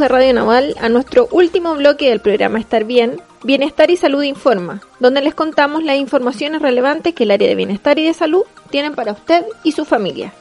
de 0.00 0.08
Radio 0.08 0.32
Naval 0.34 0.74
a 0.80 0.88
nuestro 0.88 1.28
último 1.30 1.74
bloque 1.74 2.08
del 2.08 2.20
programa 2.20 2.58
Estar 2.58 2.84
Bien, 2.84 3.22
Bienestar 3.42 3.90
y 3.90 3.96
Salud 3.96 4.22
Informa, 4.22 4.80
donde 4.98 5.20
les 5.20 5.34
contamos 5.34 5.84
las 5.84 5.96
informaciones 5.96 6.62
relevantes 6.62 7.14
que 7.14 7.24
el 7.24 7.30
área 7.30 7.48
de 7.48 7.54
bienestar 7.54 7.98
y 7.98 8.06
de 8.06 8.14
salud 8.14 8.44
tienen 8.70 8.94
para 8.94 9.12
usted 9.12 9.44
y 9.62 9.72
su 9.72 9.84
familia. 9.84 10.32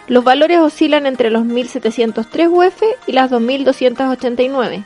Los 0.06 0.22
valores 0.22 0.58
oscilan 0.58 1.06
entre 1.06 1.30
los 1.30 1.44
1.703 1.44 2.50
UF 2.50 2.82
y 3.06 3.12
las 3.12 3.30
2.289. 3.30 4.84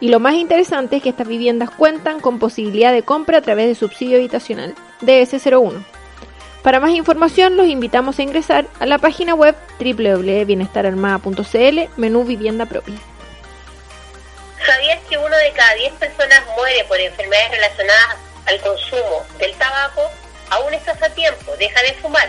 Y 0.00 0.08
lo 0.08 0.20
más 0.20 0.34
interesante 0.34 0.96
es 0.96 1.02
que 1.02 1.08
estas 1.08 1.28
viviendas 1.28 1.70
cuentan 1.70 2.20
con 2.20 2.38
posibilidad 2.38 2.92
de 2.92 3.02
compra 3.02 3.38
a 3.38 3.42
través 3.42 3.68
de 3.68 3.74
subsidio 3.74 4.18
habitacional, 4.18 4.74
DS01. 5.00 5.82
Para 6.62 6.80
más 6.80 6.90
información 6.90 7.56
los 7.56 7.66
invitamos 7.66 8.18
a 8.18 8.22
ingresar 8.22 8.66
a 8.78 8.84
la 8.86 8.98
página 8.98 9.34
web 9.34 9.56
www.bienestararmada.cl, 9.80 11.80
menú 11.96 12.24
vivienda 12.24 12.66
propia. 12.66 12.96
¿Sabías 14.66 15.00
que 15.08 15.16
uno 15.18 15.36
de 15.36 15.52
cada 15.52 15.74
10 15.74 15.92
personas 15.94 16.42
muere 16.56 16.84
por 16.84 17.00
enfermedades 17.00 17.52
relacionadas 17.52 18.16
al 18.46 18.60
consumo 18.60 19.24
del 19.38 19.52
tabaco? 19.54 20.02
Aún 20.50 20.74
estás 20.74 21.02
a 21.02 21.08
tiempo, 21.10 21.52
deja 21.58 21.82
de 21.82 21.94
fumar. 21.94 22.28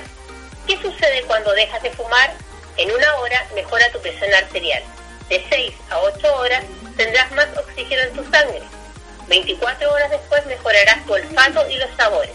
¿Qué 0.67 0.77
sucede 0.77 1.23
cuando 1.27 1.51
dejas 1.53 1.83
de 1.83 1.91
fumar? 1.91 2.33
En 2.77 2.89
una 2.91 3.15
hora 3.17 3.47
mejora 3.53 3.91
tu 3.91 3.99
presión 3.99 4.33
arterial. 4.33 4.81
De 5.29 5.45
6 5.49 5.73
a 5.89 5.99
8 5.99 6.35
horas 6.35 6.63
tendrás 6.95 7.31
más 7.31 7.47
oxígeno 7.57 8.01
en 8.01 8.13
tu 8.13 8.23
sangre. 8.31 8.61
24 9.27 9.91
horas 9.91 10.09
después 10.09 10.45
mejorarás 10.45 11.05
tu 11.05 11.13
olfato 11.13 11.69
y 11.69 11.75
los 11.75 11.89
sabores. 11.97 12.31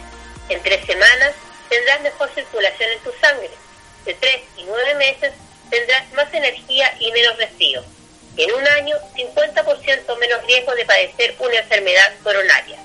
En 0.49 0.63
3 0.63 0.87
semanas 0.87 1.33
tendrás 1.69 2.01
mejor 2.03 2.31
circulación 2.35 2.91
en 2.91 3.01
tu 3.01 3.13
sangre. 3.21 3.51
De 4.05 4.15
3 4.15 4.41
y 4.59 4.65
9 4.65 4.95
meses 4.97 5.33
tendrás 5.71 6.13
más 6.13 6.33
energía 6.33 6.95
y 7.01 7.11
menos 7.13 7.37
resfrío. 7.37 7.83
En 8.37 8.53
un 8.55 8.67
año, 8.69 8.97
50% 9.17 10.17
menos 10.19 10.45
riesgo 10.47 10.75
de 10.75 10.85
padecer 10.85 11.35
una 11.41 11.57
enfermedad 11.57 12.13
coronaria. 12.23 12.79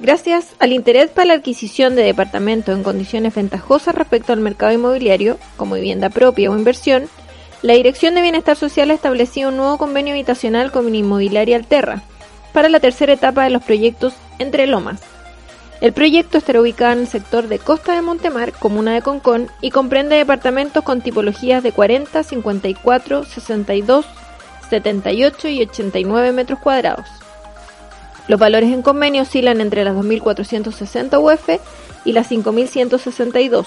Gracias 0.00 0.52
al 0.60 0.72
interés 0.72 1.10
para 1.10 1.26
la 1.26 1.34
adquisición 1.34 1.96
de 1.96 2.04
departamentos 2.04 2.76
en 2.76 2.84
condiciones 2.84 3.34
ventajosas 3.34 3.96
respecto 3.96 4.32
al 4.32 4.40
mercado 4.40 4.72
inmobiliario, 4.72 5.38
como 5.56 5.74
vivienda 5.74 6.08
propia 6.08 6.50
o 6.50 6.56
inversión, 6.56 7.08
la 7.62 7.74
Dirección 7.74 8.14
de 8.14 8.22
Bienestar 8.22 8.56
Social 8.56 8.92
ha 8.92 8.94
establecido 8.94 9.48
un 9.48 9.56
nuevo 9.56 9.76
convenio 9.76 10.14
habitacional 10.14 10.70
con 10.70 10.94
Inmobiliaria 10.94 11.56
Alterra 11.56 12.02
para 12.52 12.68
la 12.68 12.78
tercera 12.78 13.12
etapa 13.12 13.42
de 13.42 13.50
los 13.50 13.64
proyectos 13.64 14.14
Entre 14.38 14.68
Lomas. 14.68 15.00
El 15.80 15.92
proyecto 15.92 16.38
estará 16.38 16.60
ubicado 16.60 16.92
en 16.92 17.00
el 17.00 17.06
sector 17.08 17.48
de 17.48 17.58
Costa 17.58 17.94
de 17.94 18.02
Montemar, 18.02 18.52
comuna 18.52 18.94
de 18.94 19.02
Concón, 19.02 19.48
y 19.60 19.70
comprende 19.72 20.14
departamentos 20.14 20.84
con 20.84 21.00
tipologías 21.00 21.64
de 21.64 21.72
40, 21.72 22.22
54, 22.22 23.24
62, 23.24 24.06
78 24.70 25.48
y 25.48 25.62
89 25.62 26.32
metros 26.32 26.60
cuadrados. 26.60 27.17
Los 28.28 28.38
valores 28.38 28.70
en 28.70 28.82
convenio 28.82 29.22
oscilan 29.22 29.62
entre 29.62 29.84
las 29.84 29.94
2.460 29.94 31.18
UF 31.18 31.48
y 32.04 32.12
las 32.12 32.30
5.162, 32.30 33.66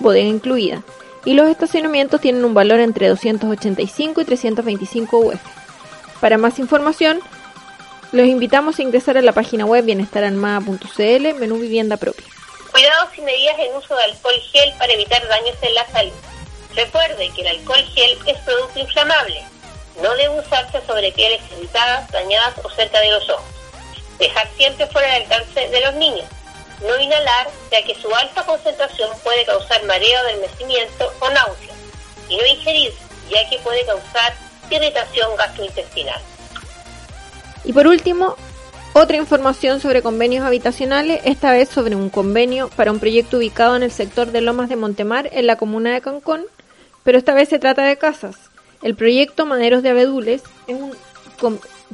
bodega 0.00 0.26
incluida, 0.26 0.82
y 1.24 1.34
los 1.34 1.48
estacionamientos 1.48 2.20
tienen 2.20 2.44
un 2.44 2.52
valor 2.52 2.80
entre 2.80 3.08
285 3.08 4.20
y 4.20 4.24
325 4.24 5.18
UF. 5.18 5.40
Para 6.20 6.38
más 6.38 6.58
información, 6.58 7.20
los 8.10 8.26
invitamos 8.26 8.78
a 8.78 8.82
ingresar 8.82 9.16
a 9.16 9.22
la 9.22 9.32
página 9.32 9.64
web 9.64 9.84
bienestararmada.cl, 9.84 11.34
menú 11.38 11.58
vivienda 11.58 11.96
propia. 11.96 12.26
Cuidados 12.72 13.16
y 13.16 13.20
medidas 13.20 13.58
en 13.60 13.76
uso 13.76 13.94
de 13.94 14.02
alcohol 14.04 14.34
gel 14.50 14.72
para 14.76 14.92
evitar 14.92 15.26
daños 15.28 15.56
en 15.62 15.74
la 15.74 15.86
salud. 15.86 16.12
Recuerde 16.74 17.30
que 17.34 17.42
el 17.42 17.58
alcohol 17.58 17.84
gel 17.94 18.18
es 18.26 18.38
producto 18.38 18.80
inflamable. 18.80 19.42
No 20.02 20.12
debe 20.14 20.40
usarse 20.40 20.80
sobre 20.84 21.12
pieles 21.12 21.40
irritadas, 21.52 22.10
dañadas 22.10 22.54
o 22.64 22.70
cerca 22.70 23.00
de 23.00 23.10
los 23.12 23.28
ojos. 23.30 23.59
Dejar 24.20 24.48
siempre 24.56 24.86
fuera 24.86 25.14
del 25.14 25.22
alcance 25.22 25.68
de 25.68 25.80
los 25.80 25.94
niños. 25.94 26.26
No 26.80 26.98
inhalar, 27.00 27.48
ya 27.70 27.82
que 27.84 27.94
su 27.94 28.14
alta 28.14 28.44
concentración 28.44 29.10
puede 29.24 29.44
causar 29.44 29.82
mareo, 29.84 30.18
adormecimiento 30.20 31.12
o 31.20 31.30
náusea. 31.30 31.74
Y 32.28 32.36
no 32.36 32.46
ingerir, 32.46 32.92
ya 33.28 33.48
que 33.50 33.58
puede 33.58 33.84
causar 33.84 34.34
irritación 34.70 35.34
gastrointestinal. 35.36 36.20
Y 37.64 37.72
por 37.72 37.86
último, 37.86 38.36
otra 38.92 39.16
información 39.16 39.80
sobre 39.80 40.02
convenios 40.02 40.44
habitacionales, 40.44 41.20
esta 41.24 41.52
vez 41.52 41.68
sobre 41.68 41.96
un 41.96 42.10
convenio 42.10 42.68
para 42.70 42.90
un 42.90 42.98
proyecto 42.98 43.36
ubicado 43.36 43.76
en 43.76 43.82
el 43.82 43.92
sector 43.92 44.32
de 44.32 44.40
Lomas 44.40 44.68
de 44.68 44.76
Montemar, 44.76 45.28
en 45.32 45.46
la 45.46 45.56
comuna 45.56 45.92
de 45.92 46.00
Cancón, 46.00 46.44
pero 47.04 47.18
esta 47.18 47.34
vez 47.34 47.48
se 47.48 47.58
trata 47.58 47.84
de 47.84 47.96
casas. 47.96 48.36
El 48.82 48.96
proyecto 48.96 49.46
Maderos 49.46 49.82
de 49.82 49.90
Abedules 49.90 50.42
es 50.66 50.76
un 50.80 50.96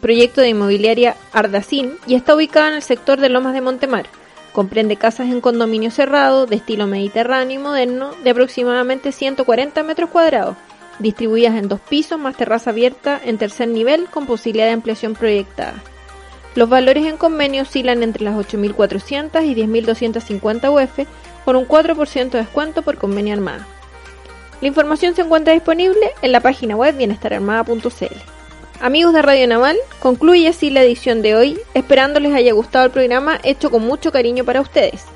proyecto 0.00 0.40
de 0.40 0.50
inmobiliaria 0.50 1.16
Ardacín 1.32 1.94
y 2.06 2.14
está 2.14 2.34
ubicado 2.34 2.68
en 2.68 2.74
el 2.74 2.82
sector 2.82 3.20
de 3.20 3.28
Lomas 3.28 3.54
de 3.54 3.60
Montemar. 3.60 4.06
Comprende 4.52 4.96
casas 4.96 5.28
en 5.28 5.40
condominio 5.40 5.90
cerrado, 5.90 6.46
de 6.46 6.56
estilo 6.56 6.86
mediterráneo 6.86 7.60
y 7.60 7.62
moderno, 7.62 8.12
de 8.24 8.30
aproximadamente 8.30 9.12
140 9.12 9.82
metros 9.82 10.10
cuadrados, 10.10 10.56
distribuidas 10.98 11.54
en 11.56 11.68
dos 11.68 11.80
pisos 11.80 12.18
más 12.18 12.36
terraza 12.36 12.70
abierta 12.70 13.20
en 13.22 13.38
tercer 13.38 13.68
nivel 13.68 14.06
con 14.06 14.26
posibilidad 14.26 14.66
de 14.66 14.72
ampliación 14.72 15.14
proyectada. 15.14 15.74
Los 16.54 16.70
valores 16.70 17.04
en 17.04 17.18
convenio 17.18 17.62
oscilan 17.62 18.02
entre 18.02 18.24
las 18.24 18.34
8.400 18.34 19.44
y 19.44 19.54
10.250 19.54 20.72
UF 20.72 21.06
con 21.44 21.56
un 21.56 21.68
4% 21.68 22.30
de 22.30 22.38
descuento 22.38 22.80
por 22.80 22.96
convenio 22.96 23.34
armada. 23.34 23.66
La 24.62 24.68
información 24.68 25.14
se 25.14 25.20
encuentra 25.20 25.52
disponible 25.52 26.12
en 26.22 26.32
la 26.32 26.40
página 26.40 26.76
web 26.76 26.96
bienestararmada.cl. 26.96 28.35
Amigos 28.80 29.14
de 29.14 29.22
Radio 29.22 29.48
Naval, 29.48 29.78
concluye 30.00 30.48
así 30.48 30.68
la 30.68 30.82
edición 30.82 31.22
de 31.22 31.34
hoy, 31.34 31.58
esperando 31.72 32.20
les 32.20 32.34
haya 32.34 32.52
gustado 32.52 32.84
el 32.84 32.90
programa 32.90 33.40
hecho 33.42 33.70
con 33.70 33.82
mucho 33.86 34.12
cariño 34.12 34.44
para 34.44 34.60
ustedes. 34.60 35.06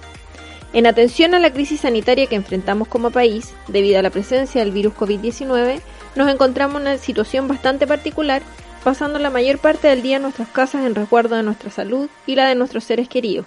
En 0.73 0.87
atención 0.87 1.35
a 1.35 1.39
la 1.41 1.53
crisis 1.53 1.83
sanitaria 1.83 2.27
que 2.27 2.37
enfrentamos 2.37 2.89
como 2.89 3.11
país, 3.11 3.53
debido 3.69 3.99
a 3.99 4.03
la 4.03 4.09
presencia 4.09 4.63
del 4.63 4.73
virus 4.73 4.95
COVID-19, 4.95 5.79
nos 6.17 6.31
encontramos 6.31 6.77
en 6.77 6.83
una 6.83 6.97
situación 6.97 7.49
bastante 7.49 7.87
particular, 7.87 8.41
pasando 8.83 9.19
la 9.19 9.29
mayor 9.29 9.59
parte 9.59 9.89
del 9.89 10.01
día 10.01 10.17
en 10.17 10.23
nuestras 10.23 10.49
casas 10.49 10.87
en 10.87 10.95
resguardo 10.95 11.37
de 11.37 11.43
nuestra 11.43 11.71
salud 11.71 12.09
y 12.27 12.37
la 12.37 12.49
de 12.49 12.55
nuestros 12.55 12.85
seres 12.85 13.11
queridos. 13.11 13.45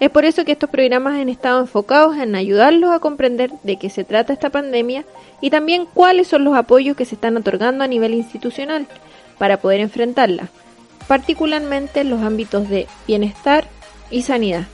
Es 0.00 0.10
por 0.10 0.24
eso 0.24 0.44
que 0.44 0.52
estos 0.52 0.70
programas 0.70 1.20
han 1.20 1.28
estado 1.28 1.60
enfocados 1.60 2.16
en 2.16 2.34
ayudarlos 2.34 2.90
a 2.90 2.98
comprender 2.98 3.52
de 3.62 3.78
qué 3.78 3.90
se 3.90 4.02
trata 4.02 4.32
esta 4.32 4.50
pandemia 4.50 5.04
y 5.40 5.50
también 5.50 5.86
cuáles 5.86 6.26
son 6.26 6.42
los 6.42 6.56
apoyos 6.56 6.96
que 6.96 7.04
se 7.04 7.14
están 7.14 7.36
otorgando 7.36 7.84
a 7.84 7.86
nivel 7.86 8.14
institucional 8.14 8.88
para 9.42 9.56
poder 9.56 9.80
enfrentarla, 9.80 10.50
particularmente 11.08 11.98
en 11.98 12.10
los 12.10 12.22
ámbitos 12.22 12.68
de 12.68 12.86
bienestar 13.08 13.66
y 14.08 14.22
sanidad. 14.22 14.66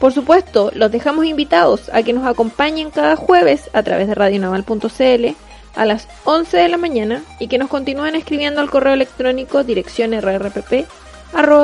Por 0.00 0.14
supuesto, 0.14 0.70
los 0.72 0.90
dejamos 0.90 1.26
invitados 1.26 1.90
a 1.92 2.02
que 2.02 2.14
nos 2.14 2.26
acompañen 2.26 2.90
cada 2.90 3.14
jueves 3.14 3.68
a 3.74 3.82
través 3.82 4.08
de 4.08 4.14
radionaval.cl 4.14 5.36
a 5.76 5.84
las 5.84 6.08
11 6.24 6.56
de 6.56 6.68
la 6.70 6.78
mañana 6.78 7.22
y 7.38 7.48
que 7.48 7.58
nos 7.58 7.68
continúen 7.68 8.14
escribiendo 8.14 8.62
al 8.62 8.70
correo 8.70 8.94
electrónico 8.94 9.64
dirección 9.64 10.18
rrpp 10.18 10.86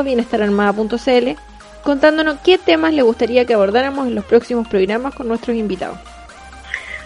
bienestararmada.cl 0.04 1.30
contándonos 1.82 2.40
qué 2.44 2.58
temas 2.58 2.92
le 2.92 3.00
gustaría 3.00 3.46
que 3.46 3.54
abordáramos 3.54 4.06
en 4.08 4.14
los 4.14 4.26
próximos 4.26 4.68
programas 4.68 5.14
con 5.14 5.26
nuestros 5.26 5.56
invitados. 5.56 5.98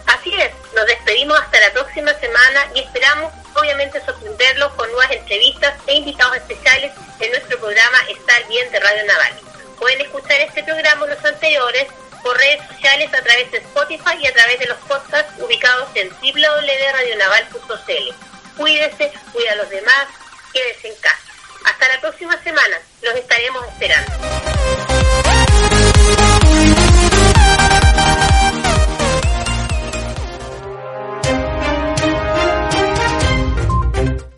Así 0.06 0.34
es, 0.34 0.50
nos 0.74 0.84
despedimos 0.86 1.38
hasta 1.38 1.60
la 1.60 1.72
próxima 1.72 2.12
semana 2.14 2.60
y 2.74 2.80
esperamos 2.80 3.43
obviamente 3.54 4.04
sorprenderlos 4.04 4.72
con 4.74 4.90
nuevas 4.92 5.12
entrevistas 5.12 5.74
e 5.86 5.94
invitados 5.94 6.36
especiales 6.36 6.92
en 7.20 7.30
nuestro 7.30 7.58
programa 7.58 7.98
Estar 8.08 8.46
Bien 8.48 8.70
de 8.70 8.80
Radio 8.80 9.04
Naval. 9.06 9.32
Pueden 9.78 10.00
escuchar 10.00 10.40
este 10.40 10.64
programa 10.64 11.04
o 11.04 11.06
los 11.06 11.24
anteriores 11.24 11.86
por 12.22 12.36
redes 12.38 12.66
sociales 12.68 13.12
a 13.12 13.22
través 13.22 13.50
de 13.50 13.58
Spotify 13.58 14.16
y 14.20 14.26
a 14.26 14.32
través 14.32 14.58
de 14.58 14.66
los 14.66 14.78
podcasts 14.78 15.34
ubicados 15.38 15.88
en 15.94 16.08
www.radionaval.cl. 16.08 18.14
Cuídese, 18.56 19.12
cuida 19.32 19.52
a 19.52 19.56
los 19.56 19.68
demás, 19.68 20.06
quédese 20.52 20.88
en 20.88 20.96
casa. 20.96 21.18
Hasta 21.64 21.88
la 21.88 22.00
próxima 22.00 22.42
semana, 22.42 22.80
los 23.02 23.14
estaremos 23.14 23.66
esperando. 23.68 24.10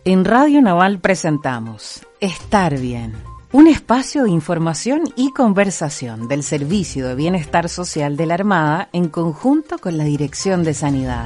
En 0.09 0.23
Radio 0.23 0.61
Naval 0.61 0.99
presentamos 1.01 1.99
Estar 2.21 2.79
Bien, 2.79 3.11
un 3.51 3.67
espacio 3.67 4.23
de 4.23 4.29
información 4.29 5.01
y 5.17 5.33
conversación 5.33 6.29
del 6.29 6.43
Servicio 6.43 7.09
de 7.09 7.15
Bienestar 7.15 7.67
Social 7.67 8.15
de 8.15 8.25
la 8.25 8.35
Armada 8.35 8.87
en 8.93 9.09
conjunto 9.09 9.79
con 9.79 9.97
la 9.97 10.05
Dirección 10.05 10.63
de 10.63 10.73
Sanidad. 10.75 11.25